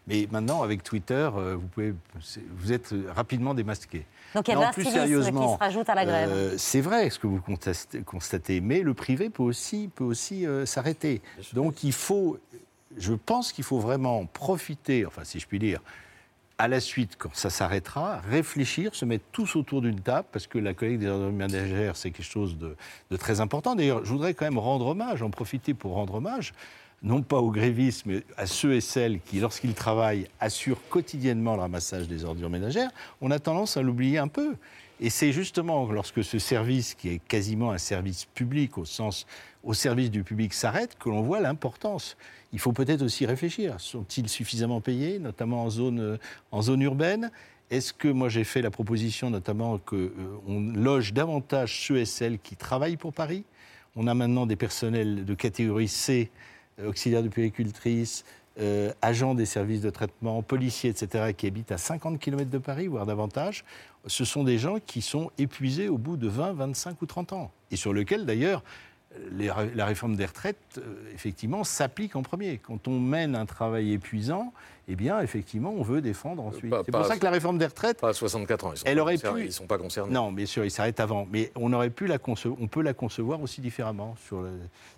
[0.08, 4.04] Mais maintenant, avec Twitter, euh, vous, pouvez, c'est- vous êtes rapidement démasqué.
[4.34, 6.30] Donc il y a de l'incivisme qui sérieusement, se rajoute à la grève.
[6.30, 7.42] euh, c'est vrai ce que vous
[8.04, 11.22] constatez, mais le privé peut aussi, peut aussi euh, s'arrêter.
[11.54, 12.38] Donc il faut,
[12.96, 15.80] je pense qu'il faut vraiment profiter, enfin si je puis dire,
[16.60, 20.58] à la suite, quand ça s'arrêtera, réfléchir, se mettre tous autour d'une table, parce que
[20.58, 22.74] la collecte des ordures ménagères, c'est quelque chose de,
[23.12, 23.76] de très important.
[23.76, 26.52] D'ailleurs, je voudrais quand même rendre hommage, en profiter pour rendre hommage,
[27.02, 31.61] non pas aux grévistes, mais à ceux et celles qui, lorsqu'ils travaillent, assurent quotidiennement le
[31.61, 32.90] ramassage des ordures ménagères.
[33.20, 34.56] On a tendance à l'oublier un peu.
[35.00, 39.26] Et c'est justement lorsque ce service, qui est quasiment un service public au sens
[39.62, 42.16] au service du public, s'arrête que l'on voit l'importance.
[42.52, 43.80] Il faut peut-être aussi réfléchir.
[43.80, 46.16] Sont-ils suffisamment payés, notamment en zone, euh,
[46.50, 47.30] en zone urbaine?
[47.70, 52.56] Est-ce que moi j'ai fait la proposition notamment qu'on loge davantage ceux et celles qui
[52.56, 53.44] travaillent pour Paris?
[53.94, 58.24] On a maintenant des personnels de catégorie C, euh, auxiliaires de puéricultrices,
[58.60, 62.88] euh, agents des services de traitement, policiers, etc., qui habitent à 50 km de Paris,
[62.88, 63.64] voire davantage,
[64.06, 67.50] ce sont des gens qui sont épuisés au bout de 20, 25 ou 30 ans,
[67.70, 68.64] et sur lesquels, d'ailleurs,
[69.33, 70.83] les- la réforme des retraites, euh,
[71.14, 72.59] effectivement, s'applique en premier.
[72.59, 74.53] Quand on mène un travail épuisant,
[74.87, 76.71] eh bien, effectivement, on veut défendre ensuite.
[76.71, 78.01] Pas- C'est pour ça que la réforme des retraites...
[78.01, 79.44] Pas à 64 ans, ils sont Elle aurait pu...
[79.47, 80.12] Ils sont pas concernés.
[80.12, 81.27] Non, bien sûr, il s'arrête avant.
[81.31, 84.14] Mais on aurait pu la conce- on peut la concevoir aussi différemment.
[84.27, 84.51] Sur le...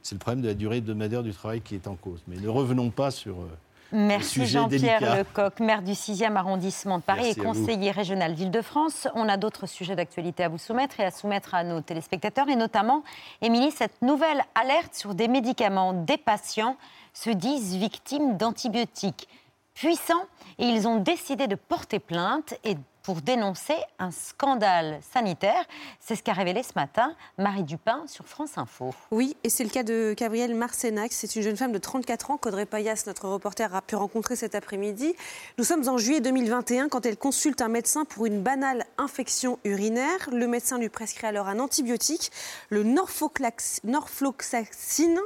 [0.02, 2.22] C'est le problème de la durée hebdomadaire du travail qui est en cause.
[2.28, 3.46] Mais ne revenons pas sur euh,
[3.92, 5.16] Merci Jean-Pierre.
[5.16, 9.08] Lecoq, maire du 6e arrondissement de Paris Merci et conseiller régional d'Île-de-France.
[9.14, 12.56] On a d'autres sujets d'actualité à vous soumettre et à soumettre à nos téléspectateurs, et
[12.56, 13.02] notamment,
[13.42, 15.92] Émilie, cette nouvelle alerte sur des médicaments.
[15.92, 16.76] Des patients
[17.12, 19.28] se disent victimes d'antibiotiques
[19.74, 20.26] puissants
[20.58, 22.76] et ils ont décidé de porter plainte et
[23.10, 25.64] pour dénoncer un scandale sanitaire.
[25.98, 28.94] C'est ce qu'a révélé ce matin Marie Dupin sur France Info.
[29.10, 31.12] Oui, et c'est le cas de Gabrielle Marcenac.
[31.12, 34.54] C'est une jeune femme de 34 ans qu'Audrey Payas, notre reporter, a pu rencontrer cet
[34.54, 35.16] après-midi.
[35.58, 40.30] Nous sommes en juillet 2021 quand elle consulte un médecin pour une banale infection urinaire.
[40.30, 42.30] Le médecin lui prescrit alors un antibiotique,
[42.68, 45.18] le norfloxacine,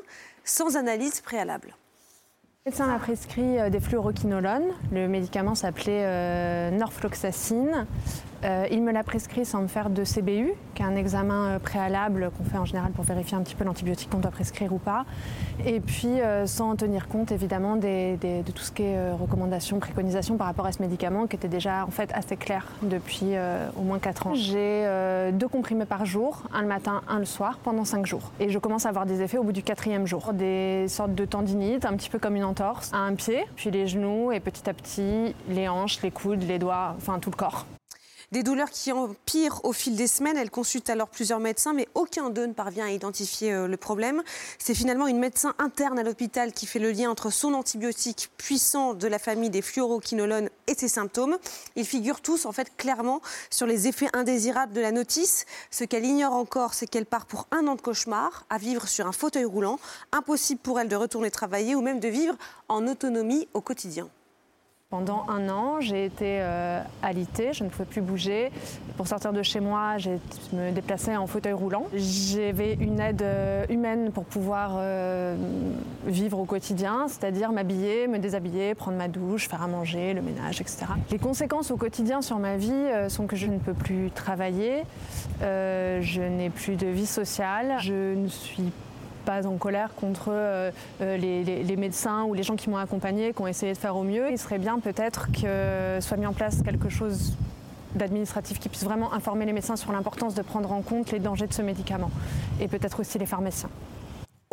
[0.42, 1.76] sans analyse préalable.
[2.66, 4.70] Le médecin m'a prescrit euh, des fluoroquinolones.
[4.90, 7.86] Le médicament s'appelait euh, norfloxacine.
[8.42, 12.30] Euh, il me l'a prescrit sans me faire de CBU, qui est un examen préalable
[12.36, 15.04] qu'on fait en général pour vérifier un petit peu l'antibiotique qu'on doit prescrire ou pas.
[15.64, 20.66] Et puis sans tenir compte évidemment de tout ce qui est recommandations, préconisations par rapport
[20.66, 23.32] à ce médicament, qui était déjà en fait assez clair depuis
[23.78, 24.34] au moins 4 ans.
[24.34, 24.86] J'ai
[25.32, 28.30] deux comprimés par jour, un le matin, un le soir, pendant 5 jours.
[28.40, 30.34] Et je commence à avoir des effets au bout du quatrième jour.
[30.34, 33.88] Des sortes de tendinites, un petit peu comme une entorse, à un pied, puis les
[33.88, 37.66] genoux, et petit à petit, les hanches, les coudes, les doigts, enfin tout le corps.
[38.34, 40.36] Des douleurs qui empirent au fil des semaines.
[40.36, 44.24] Elle consulte alors plusieurs médecins, mais aucun d'eux ne parvient à identifier euh, le problème.
[44.58, 48.92] C'est finalement une médecin interne à l'hôpital qui fait le lien entre son antibiotique puissant
[48.92, 51.38] de la famille des fluoroquinolones et ses symptômes.
[51.76, 53.20] Ils figurent tous en fait clairement
[53.50, 55.46] sur les effets indésirables de la notice.
[55.70, 59.06] Ce qu'elle ignore encore, c'est qu'elle part pour un an de cauchemar, à vivre sur
[59.06, 59.78] un fauteuil roulant.
[60.10, 62.34] Impossible pour elle de retourner travailler ou même de vivre
[62.68, 64.08] en autonomie au quotidien.
[64.94, 68.52] Pendant un an, j'ai été euh, alitée, je ne pouvais plus bouger.
[68.96, 70.10] Pour sortir de chez moi, je
[70.52, 71.86] me déplaçais en fauteuil roulant.
[71.94, 75.34] J'avais une aide euh, humaine pour pouvoir euh,
[76.06, 80.60] vivre au quotidien, c'est-à-dire m'habiller, me déshabiller, prendre ma douche, faire à manger, le ménage,
[80.60, 80.86] etc.
[81.10, 84.84] Les conséquences au quotidien sur ma vie euh, sont que je ne peux plus travailler,
[85.40, 88.70] je n'ai plus de vie sociale, je ne suis
[89.24, 92.76] pas en colère contre euh, euh, les, les- les médecins ou les gens qui m'ont
[92.76, 94.30] accompagnée, qui ont essayé de faire au mieux.
[94.30, 97.32] Il serait bien peut-être que soit mis en place quelque chose
[97.94, 101.46] d'administratif qui puisse vraiment informer les médecins sur l'importance de prendre en compte les dangers
[101.46, 102.10] de ce médicament
[102.60, 103.70] et peut-être aussi les pharmaciens.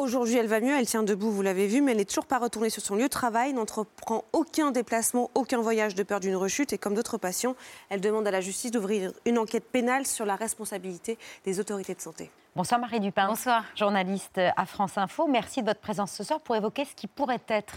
[0.01, 2.39] Aujourd'hui, elle va mieux, elle tient debout, vous l'avez vu, mais elle n'est toujours pas
[2.39, 6.73] retournée sur son lieu de travail, n'entreprend aucun déplacement, aucun voyage de peur d'une rechute.
[6.73, 7.55] Et comme d'autres patients,
[7.89, 12.01] elle demande à la justice d'ouvrir une enquête pénale sur la responsabilité des autorités de
[12.01, 12.31] santé.
[12.55, 13.27] Bonsoir Marie Dupin.
[13.27, 13.63] Bonsoir.
[13.75, 15.27] Journaliste à France Info.
[15.27, 17.75] Merci de votre présence ce soir pour évoquer ce qui pourrait être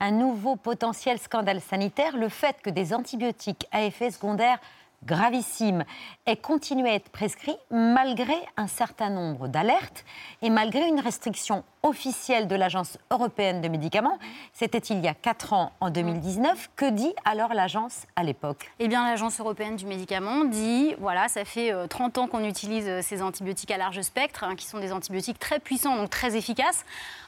[0.00, 4.60] un nouveau potentiel scandale sanitaire, le fait que des antibiotiques à effet secondaire
[5.04, 5.84] gravissime
[6.26, 10.04] aient continué à être prescrits malgré un certain nombre d'alertes
[10.42, 14.18] et malgré une restriction officielle de l'Agence européenne de médicaments.
[14.52, 16.70] C'était il y a 4 ans, en 2019.
[16.76, 18.70] Que dit alors l'agence à l'époque?
[18.78, 23.22] Eh bien, l'Agence européenne du médicament dit, voilà, ça fait 30 ans qu'on utilise ces
[23.22, 26.84] antibiotiques à large spectre, hein, qui sont des antibiotiques très puissants, donc très efficaces.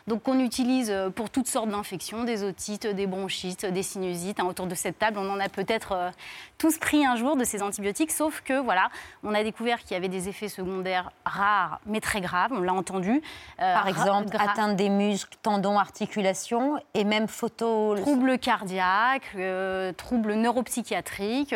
[0.07, 4.41] Donc qu'on utilise pour toutes sortes d'infections, des otites, des bronchites, des sinusites.
[4.41, 6.11] Hein, autour de cette table, on en a peut-être euh,
[6.57, 8.89] tous pris un jour de ces antibiotiques, sauf que voilà,
[9.23, 12.53] on a découvert qu'il y avait des effets secondaires rares, mais très graves.
[12.53, 13.23] On l'a entendu.
[13.61, 17.97] Euh, Par exemple, atteinte des muscles, tendons, articulations et même photo.
[17.97, 21.55] Troubles cardiaques, euh, troubles neuropsychiatriques,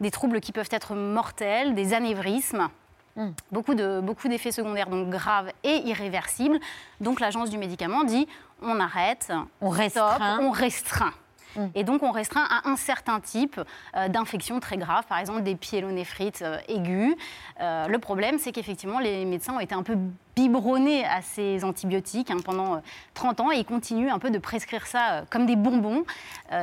[0.00, 2.68] des troubles qui peuvent être mortels, des anévrismes.
[3.16, 3.30] Hmm.
[3.50, 6.58] Beaucoup, de, beaucoup d'effets secondaires donc graves et irréversibles.
[7.00, 8.28] Donc l'agence du médicament dit
[8.62, 10.38] on arrête, on restreint.
[10.40, 11.12] on restreint.
[11.56, 11.66] Hmm.
[11.74, 13.60] Et donc, on restreint à un certain type
[13.96, 17.14] euh, d'infections très graves, par exemple des pyélonéphrites euh, aiguës.
[17.60, 19.96] Euh, le problème, c'est qu'effectivement, les médecins ont été un peu
[20.36, 22.82] biberonnés à ces antibiotiques hein, pendant
[23.14, 26.04] 30 ans et ils continuent un peu de prescrire ça comme des bonbons,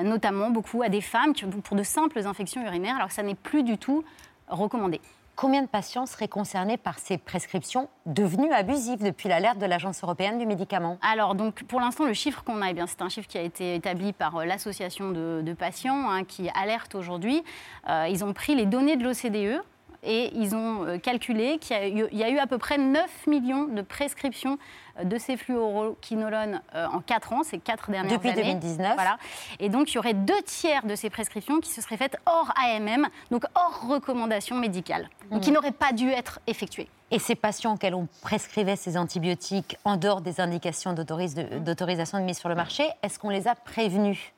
[0.04, 3.64] notamment beaucoup à des femmes pour de simples infections urinaires, alors que ça n'est plus
[3.64, 4.06] du tout
[4.48, 5.02] recommandé.
[5.36, 10.40] Combien de patients seraient concernés par ces prescriptions devenues abusives depuis l'alerte de l'Agence européenne
[10.40, 10.98] du médicament?
[11.02, 13.76] Alors, donc, pour l'instant, le chiffre qu'on a, eh c'est un chiffre qui a été
[13.76, 17.44] établi par euh, l'association de, patients hein, qui alerte aujourd'hui.
[17.90, 19.62] Euh, ils ont pris les données de l'OCDE
[20.06, 23.82] et ils ont euh, calculé qu'il y, a eu à peu près 9 millions de
[23.82, 24.58] prescriptions
[25.00, 28.54] euh, de ces fluoroquinolones euh, en 4 ans, ces 4 dernières Depuis années.
[28.54, 28.94] Depuis 2019.
[28.96, 29.18] Voilà.
[29.60, 32.52] Et donc, il y aurait deux tiers de ces prescriptions qui se seraient faites hors
[32.64, 35.54] AMM, donc hors recommandation médicale, donc qui mmh.
[35.54, 36.88] n'auraient pas dû être effectuées.
[37.12, 42.38] Et ces patients auxquels on prescrivait ces antibiotiques en dehors des indications d'autorisation de mise
[42.38, 44.34] sur le marché, est-ce qu'on les a prévenus?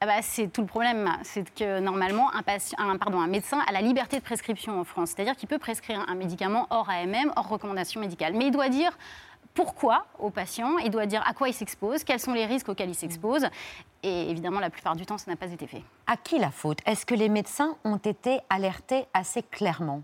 [0.00, 3.72] Ah bah, c'est tout le problème, c'est que normalement, un, patient, pardon, un médecin a
[3.72, 7.48] la liberté de prescription en France, c'est-à-dire qu'il peut prescrire un médicament hors AMM, hors
[7.48, 8.34] recommandation médicale.
[8.34, 8.96] Mais il doit dire
[9.54, 12.90] pourquoi au patient, il doit dire à quoi il s'expose, quels sont les risques auxquels
[12.90, 13.48] il s'expose.
[14.04, 15.82] Et évidemment, la plupart du temps, ça n'a pas été fait.
[16.06, 16.78] À qui la faute?
[16.86, 20.02] Est-ce que les médecins ont été alertés assez clairement?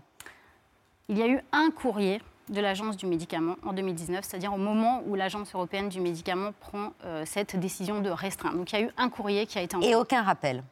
[1.07, 5.01] Il y a eu un courrier de l'Agence du médicament en 2019, c'est-à-dire au moment
[5.07, 8.57] où l'Agence européenne du médicament prend euh, cette décision de restreindre.
[8.57, 9.93] Donc il y a eu un courrier qui a été envoyé.
[9.93, 10.63] Et aucun rappel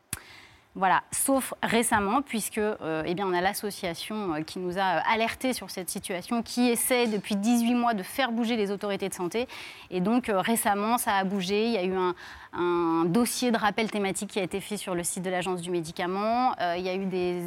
[0.75, 5.53] voilà, sauf récemment, puisque euh, eh bien, on a l'association euh, qui nous a alertés
[5.53, 9.47] sur cette situation, qui essaie depuis 18 mois de faire bouger les autorités de santé.
[9.91, 11.67] Et donc récemment, ça a bougé.
[11.67, 12.15] Il y a eu un,
[13.05, 16.53] dossier de rappel thématique qui a été fait sur le site de l'Agence du médicament.
[16.61, 17.41] Euh, il y a eu des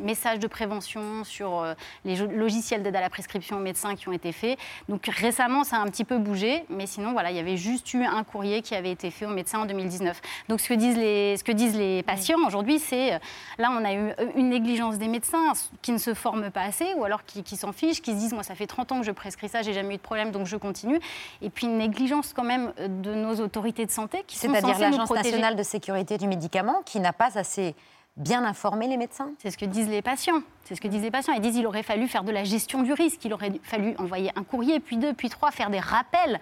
[0.00, 4.12] messages de prévention sur euh, les logiciels d'aide à la prescription aux médecins qui ont
[4.12, 4.58] été faits.
[4.88, 7.94] Donc récemment, ça a un petit peu bougé, mais sinon, voilà, il y avait juste
[7.94, 10.20] eu un courrier qui avait été fait aux médecins en 2019.
[10.48, 13.18] Donc ce que disent les, ce que disent les patients aujourd'hui, c'est euh,
[13.58, 17.04] là, on a eu une négligence des médecins qui ne se forment pas assez ou
[17.04, 19.10] alors qui, qui s'en fichent, qui se disent, moi, ça fait 30 ans que je
[19.12, 21.00] prescris ça, j'ai jamais eu de problème, donc je continue.
[21.40, 25.62] Et puis une négligence quand même de nos autorités de santé c'est-à-dire l'Agence nationale de
[25.62, 27.74] sécurité du médicament qui n'a pas assez
[28.16, 30.42] bien informé les médecins C'est ce que disent les patients.
[30.64, 31.32] C'est ce que disent les patients.
[31.32, 34.30] Ils disent qu'il aurait fallu faire de la gestion du risque, il aurait fallu envoyer
[34.36, 36.38] un courrier, puis deux, puis trois, faire des rappels,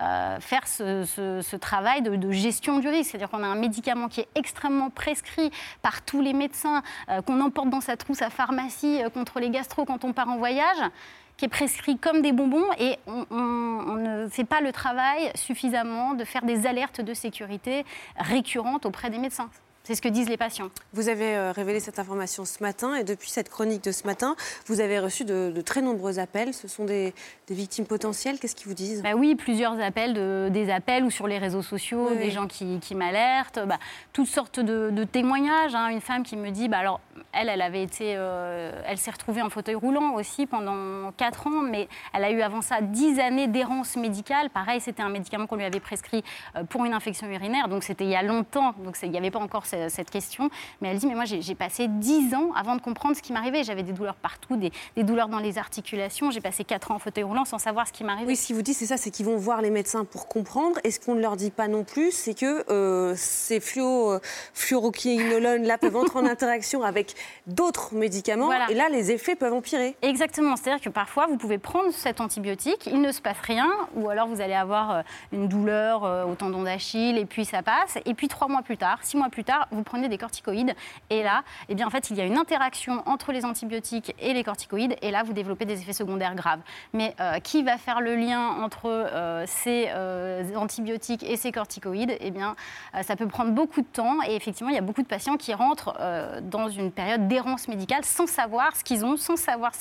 [0.00, 3.10] euh, faire ce, travail de, gestion du risque.
[3.10, 5.50] C'est-à-dire qu'on a un médicament qui est extrêmement prescrit
[5.82, 9.50] par tous les médecins, euh, qu'on emporte dans sa trousse à pharmacie euh, contre les
[9.50, 10.90] gastro quand on part en voyage
[11.36, 16.22] qui est prescrit comme des bonbons et on, ne fait pas le travail suffisamment de
[16.24, 17.84] faire des alertes de sécurité
[18.16, 19.50] récurrentes auprès des médecins.
[19.86, 20.70] C'est ce que disent les patients.
[20.94, 24.34] Vous avez euh, révélé cette information ce matin et depuis cette chronique de ce matin,
[24.66, 26.54] vous avez reçu de, très nombreux appels.
[26.54, 27.12] Ce sont des,
[27.50, 28.38] victimes potentielles.
[28.38, 29.02] Qu'est-ce qu'ils vous disent?
[29.02, 30.14] Bah Oui, plusieurs appels,
[30.50, 33.78] des appels ou sur les réseaux sociaux, des gens qui, m'alertent, bah,
[34.14, 35.74] toutes sortes de, témoignages.
[35.74, 35.88] Hein.
[35.88, 37.00] Une femme qui me dit, bah, alors
[37.34, 41.62] elle, elle avait été, euh, elle s'est retrouvée en fauteuil roulant aussi pendant 4 ans,
[41.62, 44.50] mais elle a eu avant ça 10 années d'errance médicale.
[44.50, 46.22] Pareil, c'était un médicament qu'on lui avait prescrit
[46.56, 49.30] euh, pour une infection urinaire, donc c'était il y a longtemps, donc il n'y avait
[49.30, 50.50] pas encore cette question.
[50.80, 53.64] Mais elle dit, mais moi, j'ai passé 10 ans avant de comprendre ce qui m'arrivait.
[53.64, 56.30] J'avais des douleurs partout, des, des douleurs dans les articulations.
[56.30, 58.28] J'ai passé 4 ans en fauteuil roulant sans savoir ce qui m'arrivait.
[58.28, 60.78] Oui, ce qu'il vous dit, c'est ça, c'est qu'ils vont voir les médecins pour comprendre.
[60.84, 64.20] Et ce qu'on ne leur dit pas non plus, c'est que euh, ces fluo, euh,
[64.52, 67.14] fluoroquinolones là peuvent entrer en interaction avec
[67.46, 68.46] d'autres médicaments.
[68.46, 68.70] Voilà.
[68.70, 69.96] Et là, les effets peuvent empirer.
[70.02, 74.08] Exactement, c'est-à-dire que parfois vous pouvez prendre cet antibiotique, il ne se passe rien, ou
[74.08, 78.14] alors vous allez avoir euh, une douleur au tendon d'Achille et puis ça passe, et
[78.14, 80.74] puis trois mois plus tard, six mois plus tard, vous prenez des corticoïdes
[81.10, 84.32] et là, eh bien en fait il y a une interaction entre les antibiotiques et
[84.32, 86.60] les corticoïdes et là vous développez des effets secondaires graves.
[86.92, 92.16] Mais euh, qui va faire le lien entre euh, ces euh, antibiotiques et ces corticoïdes?
[92.20, 92.56] Eh bien
[93.02, 95.52] ça peut prendre beaucoup de temps et effectivement il y a beaucoup de patients qui
[95.52, 95.94] rentrent
[96.42, 99.72] dans une période d'errance médicale sans savoir ce qu'ils ont, sans savoir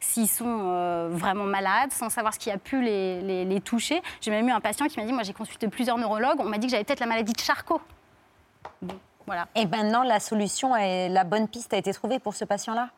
[0.00, 4.00] s'ils sont vraiment malades, sans savoir ce qui a pu les, toucher.
[4.20, 6.58] J'ai même eu un patient qui m'a dit, moi j'ai consulté plusieurs neurologues, on m'a
[6.58, 7.80] dit que j'avais peut-être la maladie de Charcot.
[9.28, 9.46] Voilà.
[9.54, 12.88] Et maintenant, la solution, et la bonne piste a été trouvée pour ce patient-là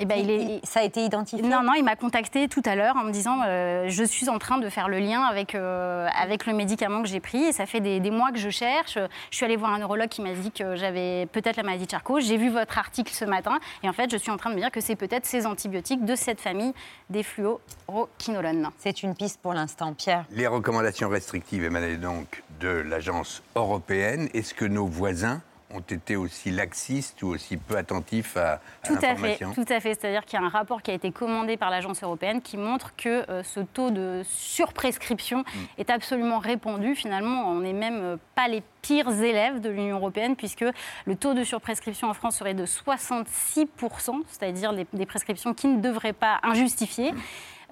[0.00, 2.74] Eh ben, il est- Ça a été identifié Non, non, il m'a contacté tout à
[2.74, 6.08] l'heure en me disant euh, je suis en train de faire le lien avec, euh,
[6.18, 8.98] avec le médicament que j'ai pris et ça fait des, des mois que je cherche.
[9.30, 11.90] Je suis allée voir un neurologue qui m'a dit que j'avais peut-être la maladie de
[11.90, 12.18] Charcot.
[12.20, 14.60] J'ai vu votre article ce matin et en fait, je suis en train de me
[14.60, 16.72] dire que c'est peut-être ces antibiotiques de cette famille
[17.10, 18.70] des fluoroquinolones.
[18.78, 20.24] C'est une piste pour l'instant, Pierre.
[20.30, 24.28] Les recommandations restrictives émanaient donc de l'agence européenne.
[24.34, 25.40] Est-ce que nos voisins
[25.74, 29.80] ont été aussi laxistes ou aussi peu attentifs à, à Tout à fait, tout à
[29.80, 29.94] fait.
[29.94, 32.94] C'est-à-dire qu'il y a un rapport qui a été commandé par l'agence européenne qui montre
[32.96, 35.58] que euh, ce taux de surprescription Mm.
[35.78, 36.94] est absolument répandu.
[36.94, 40.64] Finalement, on n'est même euh, pas les pires élèves de l'Union européenne puisque
[41.04, 43.66] le taux de surprescription en France serait de 66%,
[44.28, 47.10] c'est-à-dire des, des prescriptions qui ne devraient pas injustifier.
[47.10, 47.14] Euh,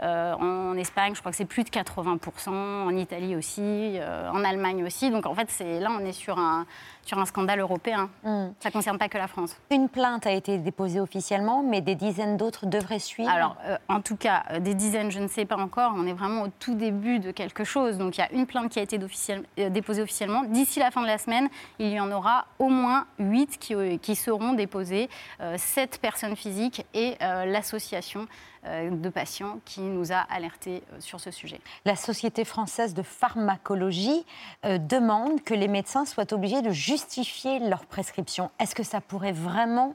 [0.02, 4.84] en Espagne, je crois que c'est plus de 80%, en Italie aussi, euh, en Allemagne
[4.84, 5.10] aussi.
[5.10, 5.48] Donc en fait,
[5.80, 6.66] là, on est sur un,
[7.04, 8.08] sur un scandale européen.
[8.24, 9.56] Ça ne concerne pas que la France.
[9.70, 13.30] Une plainte a été déposée officiellement, mais des dizaines d'autres devraient suivre.
[13.30, 15.92] Alors, euh, en tout cas, euh, des dizaines, je ne sais pas encore.
[15.96, 17.98] On est vraiment au tout début de quelque chose.
[17.98, 20.42] Donc, il y a une plainte qui a été euh, déposée officiellement.
[20.44, 23.96] D'ici la fin de la semaine, il y en aura au moins huit qui, euh,
[23.96, 25.08] qui seront déposées.
[25.40, 28.26] Euh, sept personnes physiques et euh, l'association euh,
[28.64, 31.60] de patients qui nous a alertés euh, sur ce sujet.
[31.86, 34.24] La Société française de pharmacologie
[34.66, 38.50] euh, demande que les médecins soient obligés de justifier leur prescription.
[38.58, 39.94] Est-ce que ça pourrait vraiment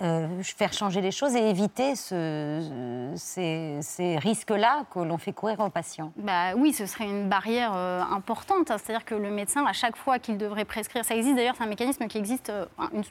[0.00, 5.60] euh, faire changer les choses et éviter ce- ces, ces risques-là que l'on fait courir
[5.60, 6.12] aux patients?
[6.16, 8.70] Bah oui, ce serait une barrière euh, importante.
[8.70, 8.78] hein.
[8.82, 11.68] C'est-à-dire que le médecin, à chaque fois qu'il devrait prescrire, ça existe d'ailleurs, c'est un
[11.68, 13.04] mécanisme qui existe, euh, un, une-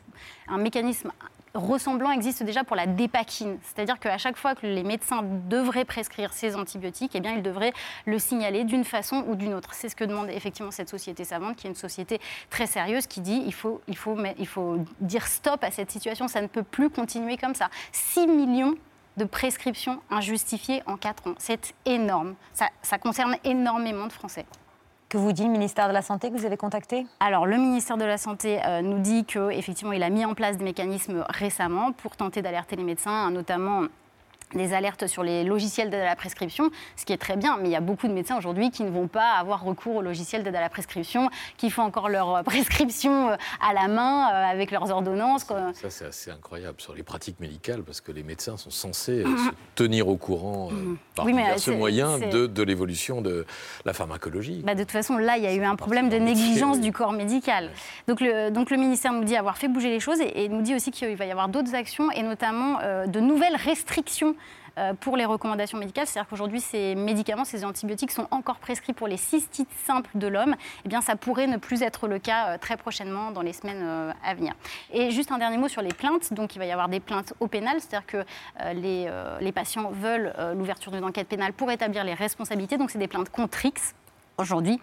[0.49, 1.11] un mécanisme
[1.53, 3.57] ressemblant existe déjà pour la dépakine.
[3.63, 7.73] C'est-à-dire qu'à chaque fois que les médecins devraient prescrire ces antibiotiques, eh bien, ils devraient
[8.05, 9.73] le signaler d'une façon ou d'une autre.
[9.73, 13.21] C'est ce que demande effectivement cette société savante, qui est une société très sérieuse, qui
[13.21, 16.63] dit il faut, il faut, il faut dire stop à cette situation, ça ne peut
[16.63, 17.69] plus continuer comme ça.
[17.91, 18.75] 6 millions
[19.17, 21.35] de prescriptions injustifiées en 4 ans.
[21.37, 22.35] C'est énorme.
[22.81, 24.45] Ça concerne énormément de Français.
[25.11, 27.05] Que vous dit le ministère de la Santé que vous avez contacté?
[27.19, 30.55] Alors, le ministère de la Santé euh, nous dit qu'effectivement, il a mis en place
[30.55, 33.87] des mécanismes récemment pour tenter d'alerter les médecins, hein, notamment
[34.53, 37.69] des alertes sur les logiciels d'aide à la prescription, ce qui est très bien, mais
[37.69, 40.43] il y a beaucoup de médecins aujourd'hui qui ne vont pas avoir recours aux logiciels
[40.43, 44.51] d'aide à la prescription, qui font encore leur euh, prescription euh, à la main, euh,
[44.51, 45.45] avec leurs ordonnances.
[45.45, 49.37] Ça, c'est assez incroyable sur les pratiques médicales, parce que les médecins sont censés euh,
[49.37, 53.45] se tenir au courant euh, par Oui, divers moyens de, de l'évolution de
[53.85, 54.61] la pharmacologie.
[54.63, 57.13] Bah, de toute façon, là, il y a eu un problème de négligence du corps
[57.13, 57.71] médical.
[58.07, 60.61] Donc le, donc le ministère nous dit avoir fait bouger les choses et, et nous
[60.61, 64.35] dit aussi qu'il va y avoir d'autres actions et notamment euh, de nouvelles restrictions.
[64.77, 69.07] Euh, pour les recommandations médicales, c'est-à-dire qu'aujourd'hui ces médicaments, ces antibiotiques sont encore prescrits pour
[69.07, 70.55] les cystites simples de l'homme.
[70.85, 73.81] Eh bien, ça pourrait ne plus être le cas euh, très prochainement dans les semaines
[73.81, 74.53] euh, à venir.
[74.93, 76.33] Et juste un dernier mot sur les plaintes.
[76.33, 78.23] Donc, il va y avoir des plaintes au pénal, c'est-à-dire que
[78.73, 82.77] les, patients veulent l'ouverture d'une enquête pénale pour établir les responsabilités.
[82.77, 83.93] Donc, c'est des plaintes contre X
[84.37, 84.79] aujourd'hui.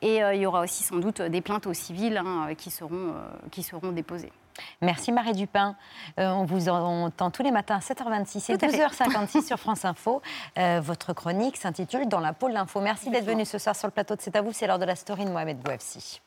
[0.00, 4.32] Et il y aura aussi sans doute des plaintes au civil hein, qui seront déposées.
[4.80, 5.76] Merci Marie Dupin.
[6.18, 8.86] Euh, on vous entend tous les matins à 7h26 et Tout à fait.
[8.86, 10.22] 12h56 sur France Info.
[10.58, 12.80] Euh, votre chronique s'intitule Dans la pôle d'info.
[12.80, 14.52] Merci d'être venu ce soir sur le plateau de C'est à vous.
[14.52, 16.20] C'est l'heure de la story de Mohamed Bouafsi.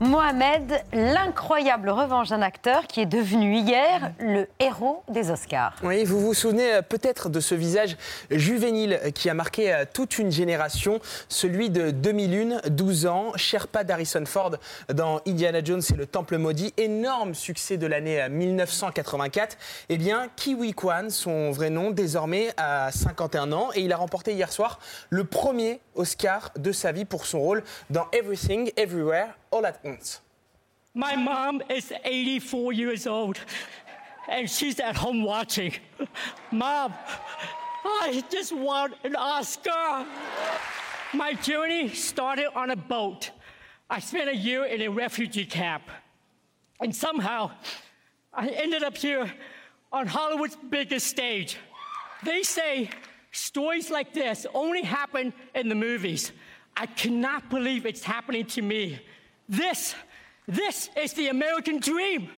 [0.00, 5.74] Mohamed, l'incroyable revanche d'un acteur qui est devenu hier le héros des Oscars.
[5.82, 7.96] Oui, vous vous souvenez euh, peut-être de ce visage
[8.30, 14.24] juvénile qui a marqué euh, toute une génération, celui de 2001, 12 ans, Sherpa d'Harrison
[14.24, 14.54] Ford
[14.94, 19.56] dans Indiana Jones et le Temple maudit, énorme succès de l'année 1984.
[19.88, 24.32] Eh bien, Kiwi Kwan, son vrai nom, désormais à 51 ans, et il a remporté
[24.32, 24.78] hier soir
[25.10, 30.20] le premier Oscar de sa vie pour son rôle dans Everything, Everywhere, All at Once.
[30.94, 33.38] My mom is 84 years old
[34.28, 35.72] and she's at home watching.
[36.50, 36.92] Mom,
[37.84, 40.06] I just won an Oscar.
[41.14, 43.30] My journey started on a boat.
[43.88, 45.84] I spent a year in a refugee camp.
[46.80, 47.50] And somehow,
[48.32, 49.32] I ended up here
[49.90, 51.56] on Hollywood's biggest stage.
[52.22, 52.90] They say
[53.32, 56.32] stories like this only happen in the movies.
[56.76, 59.00] I cannot believe it's happening to me.
[59.48, 59.94] This,
[60.46, 62.30] this is the American dream.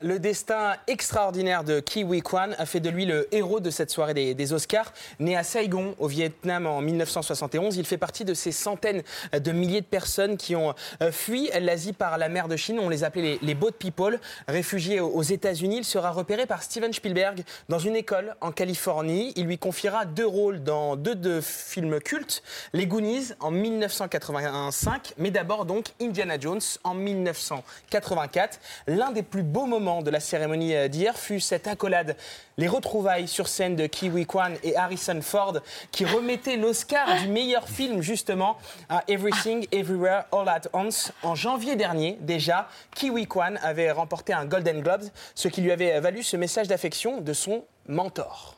[0.00, 4.12] Le destin extraordinaire de Kiwi Kwan a fait de lui le héros de cette soirée
[4.12, 4.92] des, Oscars.
[5.20, 9.82] Né à Saigon, au Vietnam, en 1971, il fait partie de ces centaines de milliers
[9.82, 12.80] de personnes qui ont euh, fui l'Asie par la mer de Chine.
[12.80, 14.18] On les appelait les, boat people.
[14.48, 19.32] Réfugié aux États-Unis, il sera repéré par Steven Spielberg dans une école en Californie.
[19.36, 22.42] Il lui confiera deux rôles dans deux, films cultes
[22.72, 28.58] Les Goonies en 1985, mais d'abord donc Indiana Jones en 1984.
[28.88, 32.16] L'un des plus beaux moments de la cérémonie euh, d'hier fut cette accolade,
[32.56, 35.58] les retrouvailles sur scène de Kiwi Kwan et Harrison Ford
[35.90, 38.56] qui remettaient l'Oscar du meilleur film justement
[38.88, 41.12] à Everything Everywhere All at Once.
[41.22, 45.02] En janvier dernier déjà, Kiwi Kwan avait remporté un Golden Globe,
[45.34, 48.56] ce qui lui avait valu ce message d'affection de son mentor.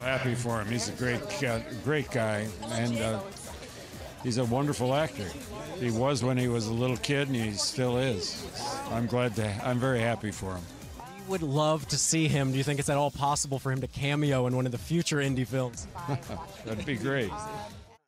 [0.00, 0.68] Happy for him.
[0.68, 2.46] He's a great, uh, great guy,
[2.78, 3.18] and uh,
[4.22, 5.26] he's a wonderful actor.
[5.78, 8.46] He was when he was a little kid, and he still is.
[8.90, 9.48] I'm glad to.
[9.64, 10.62] I'm very happy for him.
[11.28, 12.52] would love to see him.
[12.52, 14.78] Do you think it's at all possible for him to cameo in one of the
[14.78, 15.86] future indie films?
[16.64, 17.30] That'd be great.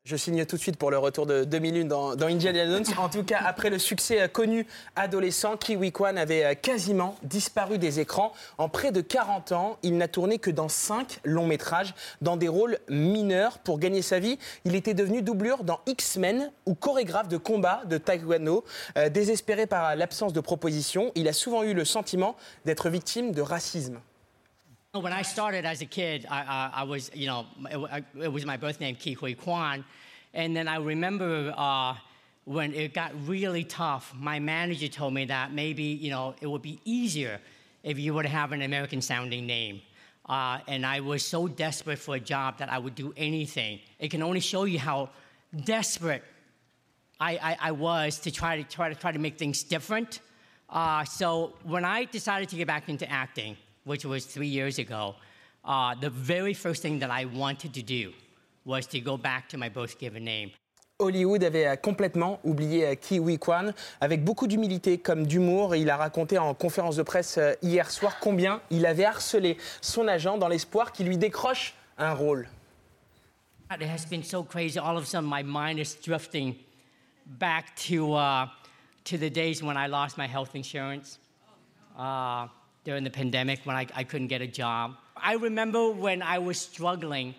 [0.04, 2.84] Je signe tout de suite pour le retour de 2001 dans, dans Indiana Jones.
[2.98, 7.78] En tout cas, après le succès euh, connu adolescent, Kiwi Kwan avait euh, quasiment disparu
[7.78, 8.32] des écrans.
[8.58, 12.48] En près de 40 ans, il n'a tourné que dans 5 longs métrages, dans des
[12.48, 13.60] rôles mineurs.
[13.60, 17.96] Pour gagner sa vie, il était devenu doublure dans X-Men ou chorégraphe de combat de
[17.96, 18.64] taekwondo.
[18.98, 22.34] Euh, désespéré par l'absence de proposition, il a souvent eu le sentiment
[22.64, 24.00] d'être victime de racisme.
[24.94, 28.44] When I started as a kid, I, I, I was, you know, it, it, was
[28.44, 29.86] my birth name, Ki Hui Kwan.
[30.34, 31.94] And then I remember uh,
[32.44, 36.60] when it got really tough, my manager told me that maybe, you know, it would
[36.60, 37.40] be easier
[37.82, 39.80] if you would have an American sounding name.
[40.28, 43.80] Uh, and I was so desperate for a job that I would do anything.
[43.98, 45.08] It can only show you how
[45.64, 46.22] desperate
[47.18, 50.20] I, I, I was to try to try to try to make things different.
[50.68, 55.14] Uh, so when I decided to get back into acting, which was three years ago,
[55.64, 58.12] uh, the very first thing that I wanted to do
[58.64, 60.50] was to go back to my birth given name.
[61.00, 63.74] Hollywood avait complètement oublié euh, Kiwi Kwan.
[64.00, 68.18] Avec beaucoup d'humilité comme d'humour, il a raconté en conférence de presse euh, hier soir
[68.20, 72.48] combien il avait harcelé son agent dans l'espoir qu'il lui décroche un rôle.
[73.72, 74.78] It has been so crazy.
[74.78, 76.54] All of a sudden, my mind is drifting
[77.26, 78.46] back to, uh,
[79.04, 81.18] to the days when I lost my health insurance.
[81.98, 82.48] Uh,
[82.84, 84.96] during the pandemic when I, I couldn't get a job.
[85.16, 87.34] I remember when I was struggling,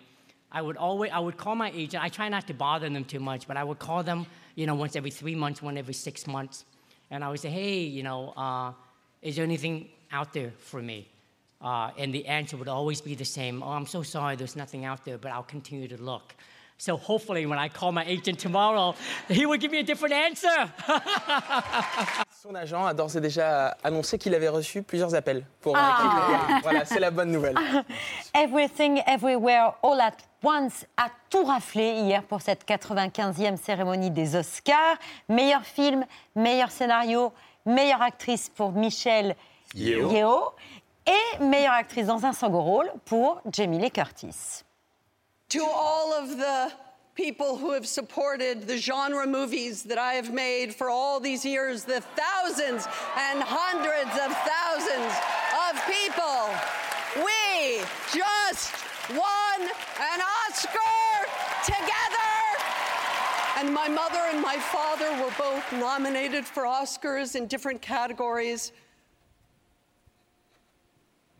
[0.50, 2.02] I would always I would call my agent.
[2.02, 4.74] I try not to bother them too much, but I would call them, you know,
[4.74, 6.64] once every three months, once every six months,
[7.10, 8.72] and I would say, hey, you know, uh,
[9.20, 11.08] is there anything out there for me?
[11.60, 13.62] Uh, and the answer would always be the same.
[13.62, 16.34] Oh, I'm so sorry, there's nothing out there, but I'll continue to look.
[16.78, 18.94] So hopefully, when I call my agent tomorrow,
[19.28, 20.72] he would give me a different answer.
[22.46, 25.74] Son agent a d'ores et déjà annoncé qu'il avait reçu plusieurs appels pour.
[25.78, 26.58] Ah.
[26.62, 27.56] Voilà, c'est la bonne nouvelle.
[28.34, 34.98] Everything, Everywhere, All at Once a tout raflé hier pour cette 95e cérémonie des Oscars.
[35.30, 36.04] Meilleur film,
[36.36, 37.32] meilleur scénario,
[37.64, 39.36] meilleure actrice pour Michelle
[39.74, 40.52] Yeoh,
[41.06, 44.64] et meilleure actrice dans un second rôle pour Jamie Lee Curtis.
[45.48, 46.83] To all of the
[47.14, 51.84] people who have supported the genre movies that I have made for all these years,
[51.84, 52.86] the thousands
[53.16, 55.14] and hundreds of thousands
[55.70, 56.50] of people.
[57.24, 57.80] We
[58.12, 58.74] just
[59.10, 59.60] won
[60.00, 61.28] an Oscar
[61.64, 61.94] together.
[63.58, 68.72] And my mother and my father were both nominated for Oscars in different categories.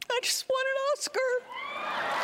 [0.09, 2.24] I just won an Oscar.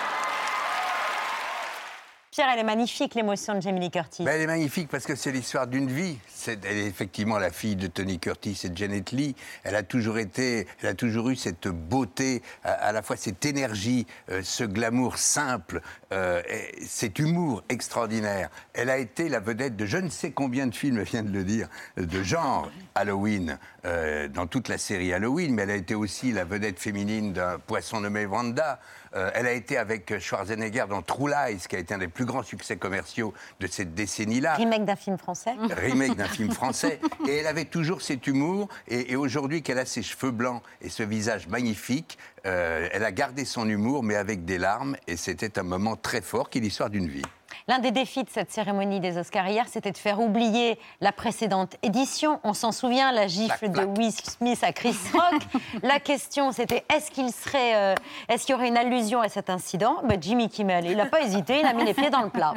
[2.30, 4.22] Pierre, elle est magnifique, l'émotion de Jamie Lee Curtis.
[4.22, 6.16] Ben, elle est magnifique parce que c'est l'histoire d'une vie.
[6.46, 9.34] Elle est effectivement la fille de Tony Curtis et de Janet Lee.
[9.64, 14.06] Elle a toujours été, elle a toujours eu cette beauté, à, la fois cette énergie,
[14.30, 15.80] euh, ce glamour simple,
[16.12, 18.48] euh, et cet humour extraordinaire.
[18.74, 21.42] Elle a été la vedette de je ne sais combien de films, vient de le
[21.42, 21.66] dire,
[21.96, 26.44] de genre Halloween, euh, dans toute la série Halloween, mais elle a été aussi la
[26.44, 28.78] vedette féminine d'un poisson nommé Wanda.
[29.16, 32.24] Euh, elle a été avec Schwarzenegger dans True Lies, qui a été un des plus
[32.24, 34.54] grands succès commerciaux de cette décennie-là.
[34.54, 35.54] Remake d'un film français.
[35.76, 37.00] Remake d'un film français.
[37.28, 38.68] Et elle avait toujours cet humour.
[38.88, 43.12] Et, et aujourd'hui qu'elle a ses cheveux blancs et ce visage magnifique, euh, elle a
[43.12, 44.96] gardé son humour, mais avec des larmes.
[45.06, 47.22] Et c'était un moment très fort qui est l'histoire d'une vie.
[47.68, 51.76] L'un des défis de cette cérémonie des Oscars hier, c'était de faire oublier la précédente
[51.82, 52.40] édition.
[52.44, 55.42] On s'en souvient, la gifle de Will Smith à Chris Rock.
[55.82, 57.94] la question, c'était est-ce qu'il serait, euh,
[58.28, 59.98] est-ce qu'il y aurait une allusion à cet incident?
[60.04, 62.54] Ben, Jimmy Kimmel, il n'a pas hésité, il a mis les pieds dans le plat.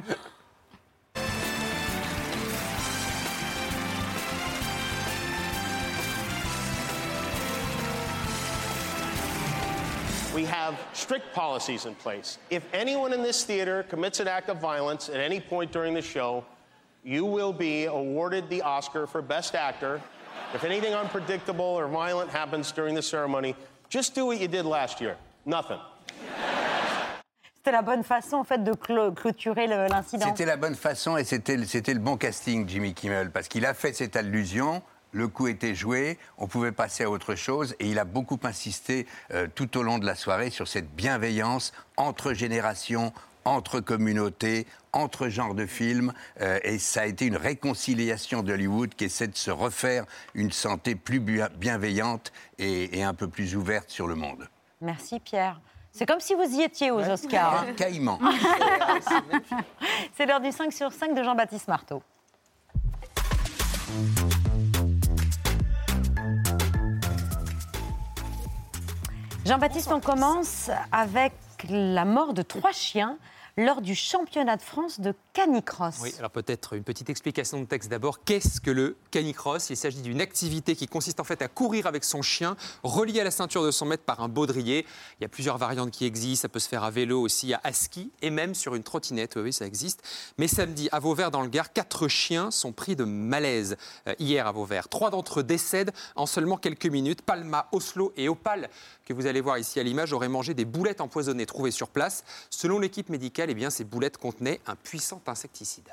[10.34, 12.39] We have strict policies in place.
[12.49, 16.01] If anyone in this theater commits an act of violence at any point during the
[16.01, 16.43] show,
[17.03, 20.01] you will be awarded the Oscar for Best Actor.
[20.55, 23.55] If anything unpredictable or violent happens during the ceremony,
[23.89, 25.17] just do what you did last year.
[25.45, 25.77] Nothing.
[27.55, 30.25] C'était la bonne façon, en fait, de clo- clôturer le- l'incident.
[30.27, 33.65] C'était la bonne façon et c'était le- c'était le bon casting, Jimmy Kimmel, parce qu'il
[33.65, 34.81] a fait cette allusion.
[35.14, 39.05] Le coup était joué, on pouvait passer à autre chose et il a beaucoup insisté
[39.32, 43.14] euh, tout au long de la soirée sur cette bienveillance entre générations,
[43.45, 46.14] entre communautés, entre genres de films.
[46.41, 50.95] euh, et ça a été une réconciliation d'Hollywood qui essaie de se refaire une santé
[50.95, 54.49] plus bienveillante et, et un peu plus ouverte sur le monde.
[54.82, 55.61] Merci Pierre.
[55.91, 57.66] C'est comme si vous y étiez aux Oscars.
[57.70, 57.74] hein.
[57.78, 58.18] Caïman.
[60.18, 62.01] C'est l'heure du 5 sur 5 de Jean-Baptiste Marteau.
[69.46, 71.34] Jean-Baptiste, on commence avec
[71.70, 73.18] la mort de trois chiens
[73.58, 75.95] lors du championnat de France de canicross.
[76.01, 78.23] Oui, alors peut-être une petite explication de texte d'abord.
[78.23, 79.69] Qu'est-ce que le canicross?
[79.71, 83.23] Il s'agit d'une activité qui consiste en fait à courir avec son chien, relié à
[83.23, 84.86] la ceinture de son maître par un baudrier.
[85.19, 86.43] Il y a plusieurs variantes qui existent.
[86.43, 89.36] Ça peut se faire à vélo aussi, à ski et même sur une trottinette.
[89.36, 90.03] Oui, ça existe.
[90.38, 93.75] Mais samedi, à Vauvert dans le Gard, quatre chiens sont pris de malaise
[94.07, 94.88] euh, hier à Vauvert.
[94.88, 97.23] Trois d'entre eux décèdent en seulement quelques minutes.
[97.23, 98.69] Palma, Oslo et Opal,
[99.05, 102.23] que vous allez voir ici à l'image, auraient mangé des boulettes empoisonnées trouvées sur place.
[102.51, 105.89] Selon l'équipe médicale, eh bien, ces boulettes contenaient un puissant insecticide.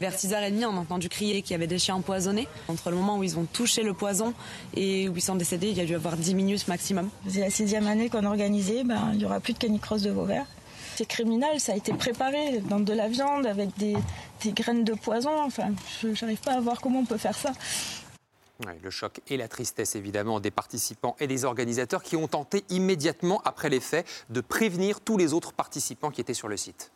[0.00, 2.46] Vers 6h30, on a entendu crier qu'il y avait des chiens empoisonnés.
[2.68, 4.34] Entre le moment où ils ont touché le poison
[4.74, 7.08] et où ils sont décédés, il y a dû avoir 10 minutes maximum.
[7.28, 10.46] C'est la sixième année qu'on organisait, ben, il n'y aura plus de canicross de Vauvert.
[10.96, 13.96] C'est criminel, ça a été préparé dans de la viande avec des,
[14.42, 15.42] des graines de poison.
[15.42, 15.70] Enfin,
[16.02, 17.52] je n'arrive pas à voir comment on peut faire ça.
[18.66, 22.62] Ouais, le choc et la tristesse évidemment des participants et des organisateurs qui ont tenté
[22.68, 26.91] immédiatement après les faits de prévenir tous les autres participants qui étaient sur le site.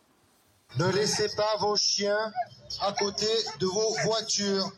[0.79, 2.31] Ne laissez pas vos chiens
[2.81, 3.25] à côté
[3.59, 4.71] de vos voitures.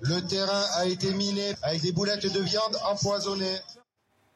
[0.00, 3.58] Le terrain a été miné avec des boulettes de viande empoisonnées.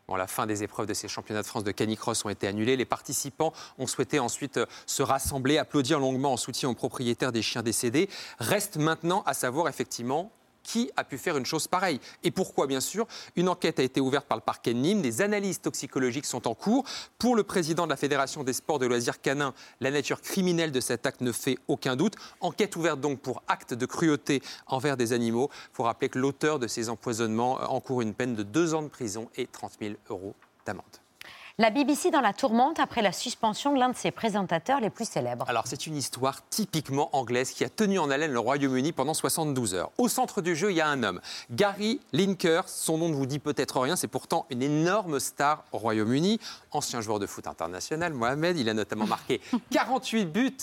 [0.08, 2.76] La fin des épreuves de ces championnats de France de canicross ont été annulées.
[2.76, 7.42] Les participants ont souhaité ensuite euh, se rassembler, applaudir longuement en soutien aux propriétaires des
[7.42, 8.08] chiens décédés.
[8.38, 10.30] Reste maintenant à savoir effectivement
[10.64, 13.06] qui a pu faire une chose pareille et pourquoi bien sûr?
[13.36, 16.54] Une enquête a été ouverte par le parquet de Nîmes, des analyses toxicologiques sont en
[16.54, 16.84] cours.
[17.18, 20.80] Pour le président de la Fédération des sports de loisirs canins, la nature criminelle de
[20.80, 22.14] cet acte ne fait aucun doute.
[22.40, 25.50] Enquête ouverte donc pour acte de cruauté envers des animaux.
[25.52, 28.88] Il faut rappeler que l'auteur de ces empoisonnements encourt une peine de deux ans de
[28.88, 30.34] prison et 30 000 euros
[30.66, 31.03] d'amende.
[31.60, 35.08] La BBC dans la tourmente après la suspension de l'un de ses présentateurs les plus
[35.08, 35.44] célèbres.
[35.48, 39.74] Alors, c'est une histoire typiquement anglaise qui a tenu en haleine le Royaume-Uni pendant 72
[39.76, 39.92] heures.
[39.96, 41.20] Au centre du jeu, il y a un homme,
[41.52, 42.68] Gary Lineker.
[42.68, 46.40] Son nom ne vous dit peut-être rien, c'est pourtant une énorme star au Royaume-Uni.
[46.72, 48.58] Ancien joueur de foot international, Mohamed.
[48.58, 49.40] Il a notamment marqué
[49.70, 50.56] 48 buts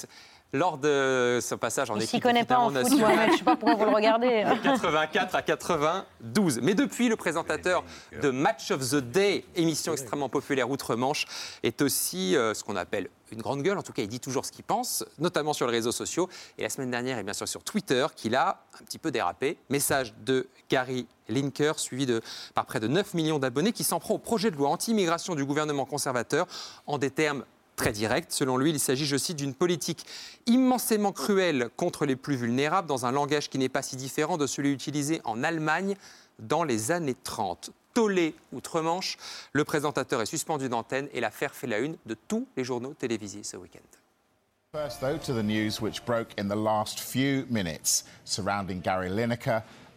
[0.53, 3.15] lors de son passage en Il équipe connaît pas en évidemment, foot, nationale.
[3.15, 3.31] Mohamed.
[3.33, 4.43] Je sais pas pourquoi vous le regardez.
[4.43, 6.59] De 84 à 92.
[6.61, 7.83] Mais depuis, le présentateur
[8.21, 11.25] de Match of the Day, émission extrêmement populaire outre-Manche,
[11.63, 13.77] est aussi euh, ce qu'on appelle une grande gueule.
[13.77, 16.27] En tout cas, il dit toujours ce qu'il pense, notamment sur les réseaux sociaux.
[16.57, 19.57] Et la semaine dernière, et bien sûr sur Twitter, qu'il a un petit peu dérapé.
[19.69, 22.21] Message de Gary Linker, suivi de,
[22.53, 25.45] par près de 9 millions d'abonnés, qui s'en prend au projet de loi anti-immigration du
[25.45, 26.45] gouvernement conservateur
[26.87, 27.45] en des termes
[27.81, 28.31] très direct.
[28.31, 30.05] Selon lui, il s'agit, je cite, d'une politique
[30.45, 34.45] immensément cruelle contre les plus vulnérables dans un langage qui n'est pas si différent de
[34.45, 35.95] celui utilisé en Allemagne
[36.37, 37.71] dans les années 30.
[37.95, 39.17] Tollé outre-Manche,
[39.51, 43.43] le présentateur est suspendu d'antenne et l'affaire fait la une de tous les journaux télévisés
[43.43, 43.79] ce week-end.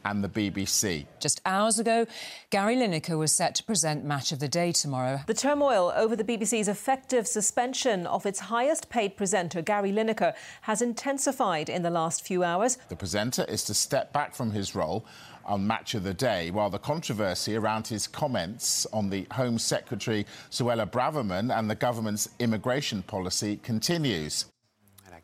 [0.05, 1.07] And the BBC.
[1.21, 2.07] Just hours ago,
[2.51, 5.21] Gary Lineker was set to present Match of the Day tomorrow.
[5.27, 10.83] The turmoil over the BBC's effective suspension of its highest paid presenter, Gary Lineker, has
[10.83, 12.79] intensified in the last few hours.
[12.89, 15.07] The presenter is to step back from his role
[15.45, 20.27] on Match of the Day, while the controversy around his comments on the Home Secretary
[20.51, 24.47] Suella Braverman and the government's immigration policy continues.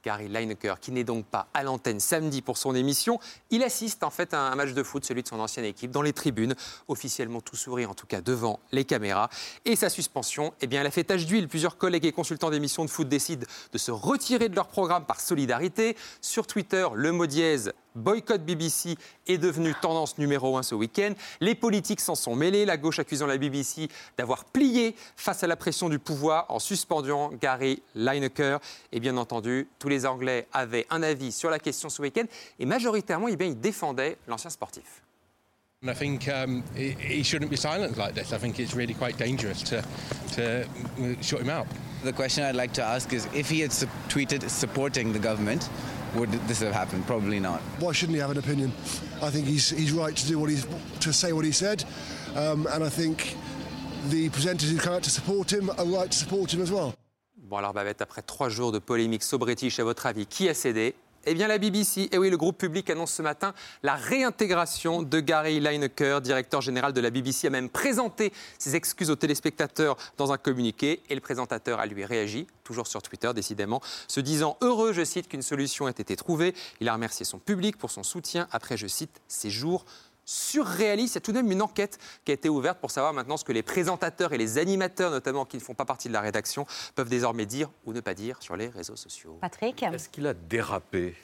[0.02, 3.20] Gary Lineker, qui n'est donc pas à l'antenne samedi pour son émission.
[3.50, 6.02] Il assiste en fait à un match de foot, celui de son ancienne équipe, dans
[6.02, 6.54] les tribunes,
[6.88, 9.28] officiellement tout sourire, en tout cas devant les caméras.
[9.64, 11.48] Et sa suspension, eh bien, elle a fait tache d'huile.
[11.48, 15.20] Plusieurs collègues et consultants d'émissions de foot décident de se retirer de leur programme par
[15.20, 15.96] solidarité.
[16.20, 21.12] Sur Twitter, le mot dièse boycott BBC est devenu tendance numéro un ce week-end.
[21.40, 25.56] Les politiques s'en sont mêlés, la gauche accusant la BBC d'avoir plié face à la
[25.56, 28.60] pression du pouvoir en suspendant Gary Lineker.
[28.92, 32.24] Et bien entendu, tous les Anglais avaient un avis sur la question ce week-end
[32.58, 35.02] et majoritairement, eh bien, ils défendaient l'ancien sportif.
[35.82, 38.34] I think um, he, he shouldn't be silent like this.
[38.34, 39.82] I think it's really quite dangerous to,
[40.34, 40.66] to
[41.22, 41.66] shut him out.
[42.04, 45.70] The question I'd like to ask is if he had su- tweeted supporting the government,
[46.14, 47.06] would this have happened?
[47.06, 47.60] Probably not.
[47.78, 48.72] Why shouldn't he have an opinion?
[49.22, 50.66] I think he's, he's right to do what he's
[51.00, 51.84] to say what he said,
[52.36, 53.36] um, and I think
[54.08, 56.94] the presenters who come out to support him are right to support him as well.
[57.36, 60.54] Bon alors Babette, après trois jours de polémique so british, à votre avis, qui a
[60.54, 60.94] cédé?
[61.26, 63.52] Eh bien, la BBC, et oui, le groupe public annonce ce matin
[63.82, 69.10] la réintégration de Gary Lineker, directeur général de la BBC, a même présenté ses excuses
[69.10, 73.80] aux téléspectateurs dans un communiqué, et le présentateur a lui réagi, toujours sur Twitter, décidément,
[74.08, 76.54] se disant heureux, je cite, qu'une solution ait été trouvée.
[76.80, 79.84] Il a remercié son public pour son soutien après, je cite, ces jours
[80.30, 81.14] surréaliste.
[81.14, 83.36] Il y a tout de même une enquête qui a été ouverte pour savoir maintenant
[83.36, 86.20] ce que les présentateurs et les animateurs, notamment qui ne font pas partie de la
[86.20, 89.38] rédaction, peuvent désormais dire ou ne pas dire sur les réseaux sociaux.
[89.40, 91.16] Patrick Est-ce qu'il a dérapé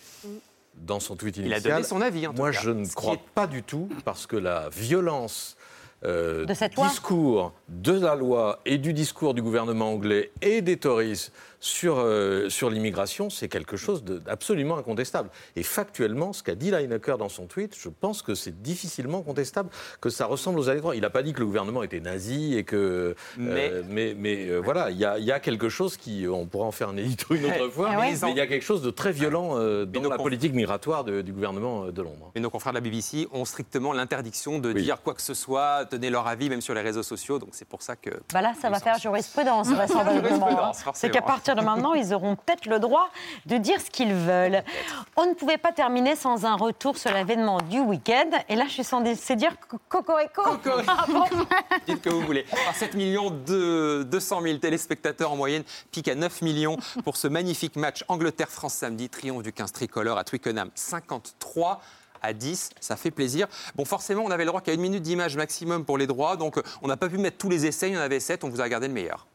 [0.75, 2.61] dans son tweet Il initial a donné son avis, en tout Moi, cas.
[2.61, 5.57] je ne crois est- pas du tout, parce que la violence
[6.05, 10.77] euh, De cette discours de la loi et du discours du gouvernement anglais et des
[10.77, 15.31] Tories sur, euh, sur l'immigration, c'est quelque chose d'absolument incontestable.
[15.57, 19.71] Et factuellement, ce qu'a dit Lineker dans son tweet, je pense que c'est difficilement contestable,
[20.01, 20.93] que ça ressemble aux années 30.
[20.95, 23.17] Il n'a pas dit que le gouvernement était nazi et que...
[23.39, 26.27] Mais- euh, mais, mais, euh, voilà, il y a, il y a quelque chose qui...
[26.29, 28.63] On pourra en faire un édito une autre fois, Ah mais il y a quelque
[28.65, 32.31] chose de très violent euh, dans la conf- politique migratoire de- du gouvernement de Londres.
[32.35, 35.86] Mais nos confrères de la BBC ont strictement l'interdiction de dire quoi que ce soit,
[35.91, 37.39] donner leur avis, même sur les réseaux sociaux.
[37.39, 38.11] Donc c'est pour ça que.
[38.33, 40.49] Bah là, ça va faire jurisprudence, vraisemblablement.
[40.49, 43.09] Jurisprudence, C'est qu'à partir de maintenant, ils auront peut-être le droit
[43.47, 44.63] de dire ce qu'ils veulent.
[45.17, 48.31] On ne pouvait pas terminer sans un retour sur l'événement du week-end.
[48.49, 50.43] Et là, je suis censée dire co- Cocorico.
[50.89, 51.25] Ah bon
[51.87, 52.45] Dites que vous voulez.
[52.53, 57.29] Alors, 7 millions de 200 000 téléspectateurs en moyenne, pique à 9 millions pour ce
[57.29, 61.81] magnifique match Angleterre-France samedi, triomphe du 15 tricolore à Twickenham, 53
[62.23, 63.47] à 10, ça fait plaisir.
[63.75, 66.59] Bon, forcément, on avait le droit qu'à une minute d'image maximum pour les droits, donc
[66.59, 68.49] euh, on n'a pas pu mettre tous les essais, il y en avait 7, on
[68.49, 69.27] vous a gardé le meilleur.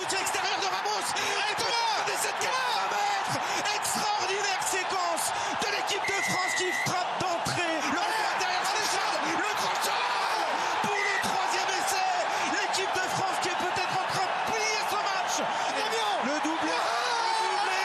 [0.00, 3.38] extérieur de Ramos et Thomas de cette mètres
[3.76, 5.26] Extraordinaire séquence
[5.62, 7.76] de l'équipe de France qui frappe d'entrée.
[7.92, 10.44] Le revers derrière Sénéchal, le grand Charles
[10.82, 12.12] pour le troisième essai.
[12.52, 15.34] L'équipe de France qui est peut-être en train de plier ce match.
[16.28, 16.76] Le doublé.
[16.76, 17.84] Le doublé.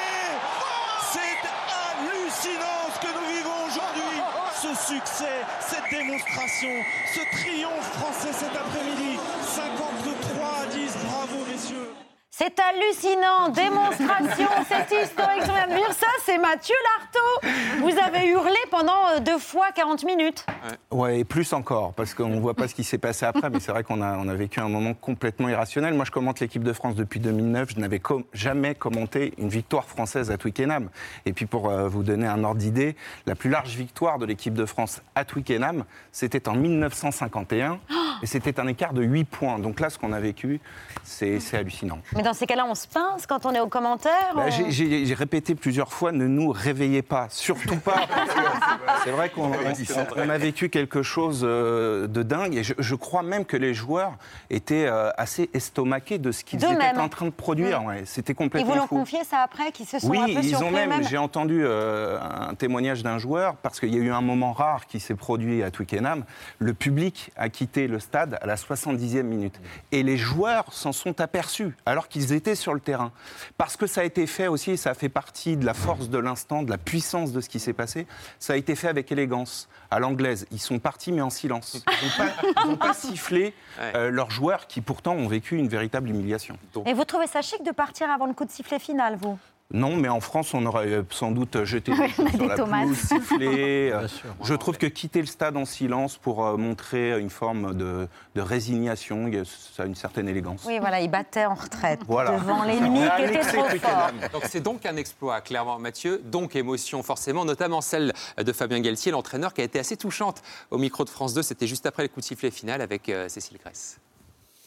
[1.11, 1.41] C'est
[1.71, 4.19] hallucinant ce que nous vivons aujourd'hui.
[4.61, 9.17] Ce succès, cette démonstration, ce triomphe français cet après-midi.
[9.41, 10.97] 53 à 10.
[11.05, 11.89] Bravo messieurs.
[12.33, 15.43] C'est hallucinant, démonstration, c'est historique.
[15.91, 17.81] Ça, c'est Mathieu Lartaud.
[17.81, 20.45] Vous avez hurlé pendant euh, deux fois 40 minutes.
[20.91, 23.59] Ouais, et plus encore, parce qu'on ne voit pas ce qui s'est passé après, mais
[23.59, 25.93] c'est vrai qu'on a, on a vécu un moment complètement irrationnel.
[25.93, 27.71] Moi, je commente l'équipe de France depuis 2009.
[27.75, 30.89] Je n'avais com- jamais commenté une victoire française à Twickenham.
[31.25, 34.53] Et puis, pour euh, vous donner un ordre d'idée, la plus large victoire de l'équipe
[34.53, 37.77] de France à Twickenham, c'était en 1951.
[38.21, 39.59] Et c'était un écart de 8 points.
[39.59, 40.59] Donc là, ce qu'on a vécu,
[41.03, 41.99] c'est hallucinant.
[42.15, 45.13] Mais dans ces cas-là, on se pince quand on est aux commentaires Bah, on- j'ai-
[45.13, 47.95] répété plusieurs fois, ne nous réveillez pas, surtout pas.
[49.03, 52.95] C'est vrai qu'on on- on a vécu quelque chose euh, de dingue et je, je
[52.95, 54.13] crois même que les joueurs
[54.49, 57.81] étaient euh, assez estomaqués de ce qu'ils étaient en train de produire.
[57.81, 57.85] Mm.
[57.87, 58.01] ouais.
[58.05, 60.49] C'était Ils complètement vous l'ont confié ça après, qu'ils se sont Oui, un peu ils
[60.49, 61.03] surpris ont même.
[61.09, 64.85] J'ai entendu euh, un témoignage d'un joueur parce qu'il y a eu un moment rare
[64.85, 66.23] qui s'est produit à Twickenham.
[66.59, 69.59] Le public a quitté le stade à la 70e minute
[69.91, 73.11] et les joueurs s'en sont aperçus alors qu'ils étaient sur le terrain.
[73.57, 76.63] Parce que ça a été fait aussi, ça fait partie de la force de l'instant,
[76.63, 78.07] de la puissance de ce qui s'est passé.
[78.39, 80.45] Ça a été fait avec élégance, à l'anglaise.
[80.51, 81.83] Ils sont partis mais en silence.
[81.85, 86.57] Ils n'ont pas, pas sifflé euh, leurs joueurs qui pourtant ont vécu une véritable humiliation.
[86.85, 89.37] Et vous trouvez ça chic de partir avant le coup de sifflet final, vous?
[89.73, 92.55] Non, mais en France, on aurait sans doute jeté Ouais, on a sur des la
[92.55, 92.83] tomates.
[92.83, 93.89] pelouse, sifflé.
[93.93, 94.29] euh, Bien sûr.
[94.43, 98.41] Je trouve que quitter le stade en silence pour euh, montrer une forme de, de
[98.41, 100.63] résignation, ça a une certaine élégance.
[100.67, 102.31] Oui, voilà, il battait en retraite Voilà.
[102.37, 104.09] devant l'ennemi qui était trop fort.
[104.33, 106.21] Donc c'est donc un exploit, clairement, Mathieu.
[106.25, 110.77] Donc émotion, forcément, notamment celle de Fabien Galtier, l'entraîneur, qui a été assez touchante au
[110.77, 111.41] micro de France 2.
[111.43, 113.97] C'était juste après le coup de sifflet final avec euh, Cécile Grèce.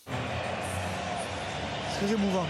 [0.07, 2.45] C'est très émouvant.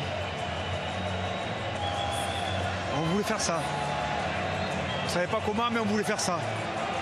[2.97, 3.61] On voulait faire ça.
[5.03, 6.39] On ne savait pas comment, mais on voulait faire ça.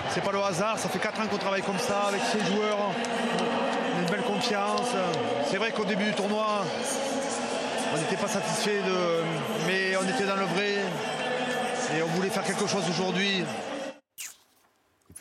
[0.09, 2.91] C'est pas le hasard, ça fait 4 ans qu'on travaille comme ça, avec ces joueurs.
[3.99, 4.89] Une belle confiance.
[5.49, 6.65] C'est vrai qu'au début du tournoi,
[7.93, 8.81] on n'était pas satisfait.
[9.67, 10.77] Mais on était dans le vrai.
[11.95, 13.45] Et on voulait faire quelque chose aujourd'hui.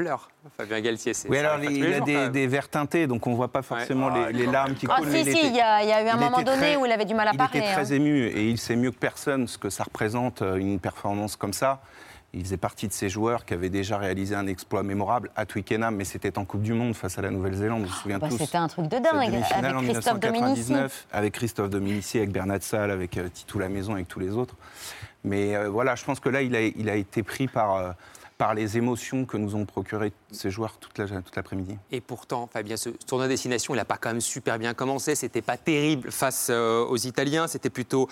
[0.03, 1.15] Il pleure, Fabien Galtier.
[1.15, 3.53] c'est- Oui, alors il y a jours, des, des verres teintés, donc on ne voit
[3.53, 5.11] pas forcément les, les larmes qui Ah coulent.
[5.13, 6.77] si, Il si, il y, a il y a eu un il moment donné très-
[6.77, 7.61] où il avait du mal à il parler.
[7.61, 7.97] était très hein.
[7.97, 11.53] ému et il sait mieux que personne ce que ça représente, euh, une performance comme
[11.53, 11.81] ça.
[12.35, 15.95] Il faisait partie de ces joueurs qui avaient déjà réalisé un exploit mémorable à Twickenham,
[15.95, 18.39] mais c'était en Coupe du Monde face à la Nouvelle-Zélande, se souvient Bah, tous.
[18.39, 20.71] C'était un truc de dingue avec en Christophe Dominici.
[20.73, 24.55] 1999, avec Christophe Dominici, avec Bernard Salle, avec euh, Titou Lamaison, avec tous les autres.
[25.25, 27.91] Mais euh, voilà, je pense que là, il a, il a été pris par, euh,
[28.43, 31.79] par les émotions que nous ont procuré ces joueurs toute la- toute l'après-midi.
[31.93, 35.15] Et pourtant, Fabien, ce tournoi destination, il n'a pas quand même super bien commencé.
[35.15, 37.47] C'était pas terrible face euh, aux Italiens.
[37.47, 38.09] C'était plutôt,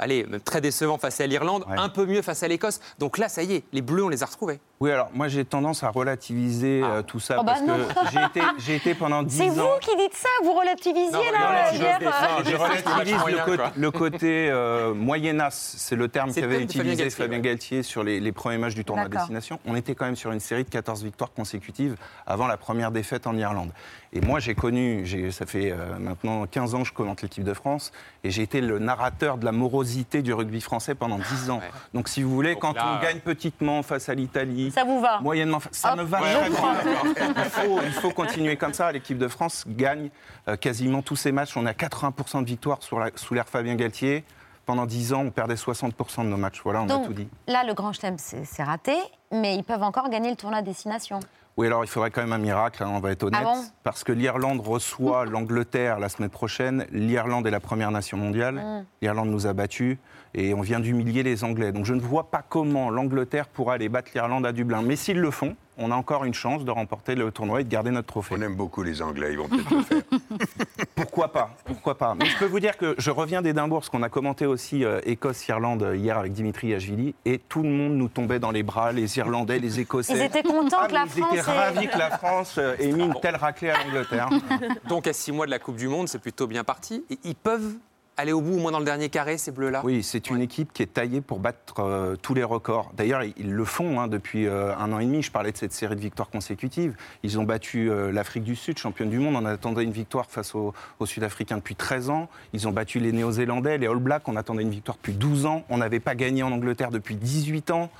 [0.00, 1.64] allez, même très décevant face à l'Irlande.
[1.68, 2.80] Un peu mieux face à l'Écosse.
[2.98, 4.58] Donc là, ça y est, les Bleus, on les a retrouvés.
[4.80, 8.24] Oui, alors moi j'ai tendance à relativiser euh, tout ça Oh, bah parce que j'ai
[8.24, 9.44] été, j'ai été pendant 10 ans.
[9.44, 11.98] C'est vous qui dites ça, vous relativisiez Non, là je hier.
[11.98, 13.72] relativise, euh, je relativise le, côté- quoi.
[13.76, 17.42] le côté euh, moyennasse, c'est le terme C'est qu'avait Fabien utilisé Galtier, Fabien ouais.
[17.42, 19.22] Galtier sur les, les premiers matchs du tournoi à D'accord.
[19.26, 19.60] destination.
[19.66, 21.96] On était quand même sur une série de 14 victoires consécutives
[22.26, 23.72] avant la première défaite en Irlande.
[24.12, 27.54] Et moi j'ai connu, ça fait euh, maintenant 15 ans que je commente l'équipe de
[27.54, 27.92] France,
[28.24, 31.60] et j'ai été le narrateur de la morosité du rugby français pendant 10 ans.
[31.94, 35.20] Donc si vous voulez, quand là, on gagne petitement face à l'Italie, Ça vous va
[35.20, 36.72] moyennement, ça Hop, me va prends.
[36.72, 37.34] bien.
[37.36, 38.90] Il faut, il faut continuer comme ça.
[38.90, 40.10] L'équipe de France gagne
[40.48, 41.56] euh, quasiment tous ses matchs.
[41.56, 44.24] On a 80% de victoires sur la- sous l'ère Fabien Galtier.
[44.66, 46.60] Pendant 10 ans, on perdait 60% de nos matchs.
[46.62, 47.28] Voilà, on a tout dit.
[47.48, 48.94] là, le Grand Chelem, c'est c'est raté,
[49.32, 51.18] mais ils peuvent encore gagner le tournoi à destination.
[51.60, 53.42] Oui, alors il faudrait quand même un miracle, hein, on va être honnête.
[53.44, 56.86] Ah bon parce que l'Irlande reçoit l'Angleterre la semaine prochaine.
[56.90, 58.54] L'Irlande est la première nation mondiale.
[58.54, 58.84] Mm.
[59.02, 59.98] L'Irlande nous a battus
[60.32, 61.70] et on vient d'humilier les Anglais.
[61.70, 64.80] Donc je ne vois pas comment l'Angleterre pourra aller battre l'Irlande à Dublin.
[64.80, 67.68] Mais s'ils le font, on a encore une chance de remporter le tournoi et de
[67.68, 68.34] garder notre trophée.
[68.38, 70.02] On aime beaucoup les Anglais, ils vont peut-être le faire.
[70.94, 74.02] Pourquoi pas Pourquoi pas Mais je peux vous dire que je reviens d'Édimbourg, parce qu'on
[74.02, 78.08] a commenté aussi euh, Écosse-Irlande euh, hier avec Dimitri Ashvili, et tout le monde nous
[78.08, 80.14] tombait dans les bras, les Irlandais, les Écossais.
[80.18, 82.54] Ils étaient contents Ah, que la mais Ils étaient France ait- ravis que la France
[82.58, 84.28] euh, ait mis une telle raclée à l'Angleterre.
[84.88, 87.04] Donc à six mois de la Coupe du Monde, c'est plutôt bien parti.
[87.10, 87.72] Et ils peuvent
[88.20, 90.72] aller au bout, au moins dans le dernier carré, ces Bleus-là Oui, c'est une équipe
[90.72, 92.92] qui est taillée pour battre euh, tous les records.
[92.96, 95.22] D'ailleurs, ils, ils le font hein, depuis euh, un an et demi.
[95.22, 96.96] Je parlais de cette série de victoires consécutives.
[97.22, 99.36] Ils ont battu euh, l'Afrique du Sud, championne du monde.
[99.36, 102.28] On attendait une victoire face aux, aux Sud-Africains depuis 13 ans.
[102.52, 104.28] Ils ont battu les Néo-Zélandais, les All Blacks.
[104.28, 105.64] On attendait une victoire depuis 12 ans.
[105.68, 107.90] On n'avait pas gagné en Angleterre depuis 18 ans.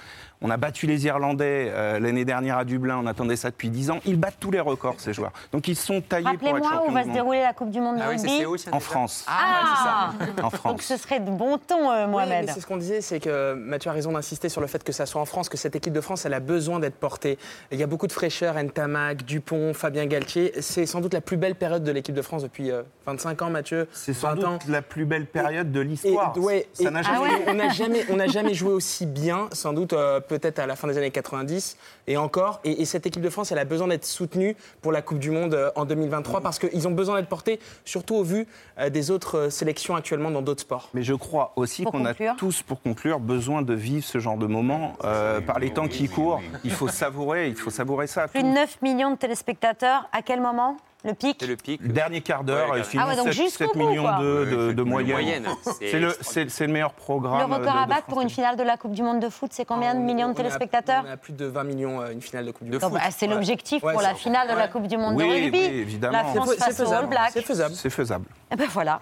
[0.42, 2.98] On a battu les Irlandais euh, l'année dernière à Dublin.
[3.02, 3.98] On attendait ça depuis 10 ans.
[4.06, 5.32] Ils battent tous les records, ces joueurs.
[5.52, 7.78] Donc ils sont taillés pour être Rappelez-moi champions où va se dérouler la Coupe du
[7.80, 8.38] Monde de Ah oui, c'est rugby.
[8.40, 8.88] Séoul, tiens, En déjà.
[8.90, 9.24] France.
[9.28, 10.80] Ah, En Donc France.
[10.82, 12.50] ce serait de bon ton, euh, Mohamed.
[12.54, 15.04] c'est ce qu'on disait, c'est que Mathieu a raison d'insister sur le fait que ça
[15.04, 17.38] soit en France, que cette équipe de France, elle a besoin d'être portée.
[17.70, 20.52] Il y a beaucoup de fraîcheur, Ntamak, Dupont, Fabien Galtier.
[20.60, 23.50] C'est sans doute la plus belle période de l'équipe de France depuis euh, 25 ans,
[23.50, 23.88] Mathieu.
[23.92, 24.58] C'est sans 20 doute ans.
[24.68, 26.34] la plus belle période de l'histoire.
[26.38, 29.04] ouais, Ça et- n'a ah jamais ouais, on n'a jamais, on n'a jamais joué aussi
[29.04, 31.76] bien, sans doute euh, peut-être à la fin des années 90
[32.06, 32.60] et encore.
[32.64, 35.30] Et, et cette équipe de France, elle a besoin d'être soutenue pour la Coupe du
[35.30, 38.46] Monde euh, en 2023 parce qu'ils ont besoin d'être portés, surtout au vu
[38.78, 40.88] euh, des autres euh, sélections actuellement dans d'autres sports.
[40.94, 44.46] Mais je crois aussi qu'on a tous, pour conclure, besoin de vivre ce genre de
[44.46, 46.40] moment euh, par les temps qui courent.
[46.64, 48.28] Il faut savourer, il faut savourer ça.
[48.28, 50.08] Plus de 9 millions de téléspectateurs.
[50.12, 50.76] À quel moment?
[51.04, 51.80] Le pic C'est le pic.
[51.82, 54.18] Le dernier quart d'heure, Ouais, ils finissent Ah ouais, donc 7, jusqu'au 7 bout, millions
[54.20, 55.46] de, de- de moyenne.
[55.64, 57.52] c'est C'est le, c'est- c'est le meilleur Le programme.
[57.52, 59.50] record de- à de battre pour une finale de la Coupe du Monde de foot,
[59.54, 62.10] c'est combien de On- millions de on téléspectateurs On a plus de 20 millions, euh,
[62.12, 62.82] une finale de Coupe du De Monde.
[62.82, 63.34] Donc, bah, C'est Ouais.
[63.34, 64.68] l'objectif pour la c'est- finale de la.
[64.68, 65.58] Coupe du Monde Oui, de rugby.
[65.58, 66.18] oui, évidemment.
[66.18, 67.06] La France C'est face aux All.
[67.06, 67.30] Blacks.
[67.32, 67.74] C'est faisable.
[67.74, 68.24] C'est faisable.
[68.52, 69.00] Et ben voilà.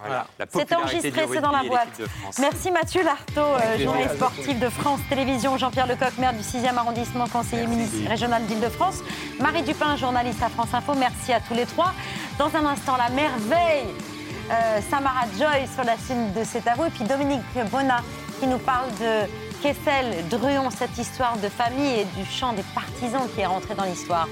[0.50, 1.98] C'est enregistré, c'est dans la boîte.
[1.98, 2.06] de.
[2.40, 7.26] Merci Mathieu Lartaud, euh, journaliste sportif de France Télévisions, Jean-Pierre Lecoq, maire du 6e arrondissement,
[7.26, 9.00] conseiller municipal régional d'Île-de-France,
[9.40, 10.94] Marie Dupin, journaliste à France Info.
[10.94, 11.87] Merci à tous les trois.
[12.38, 13.86] Dans un instant, la merveille,
[14.50, 18.02] euh, Samara Joy sur la scène de C'est à vous, et puis Dominique Bonnat
[18.40, 19.26] qui nous parle de
[19.62, 23.84] Kessel, Druon, cette histoire de famille et du chant des partisans qui est rentré dans
[23.84, 24.28] l'histoire.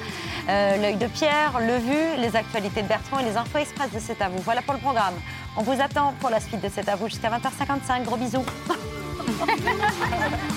[0.49, 3.99] Euh, L'œil de Pierre, le vu, les actualités de Bertrand et les infos express de
[3.99, 4.39] C'est à vous.
[4.45, 5.15] Voilà pour le programme.
[5.57, 8.05] On vous attend pour la suite de C'est à vous jusqu'à 20h55.
[8.05, 8.45] Gros bisous.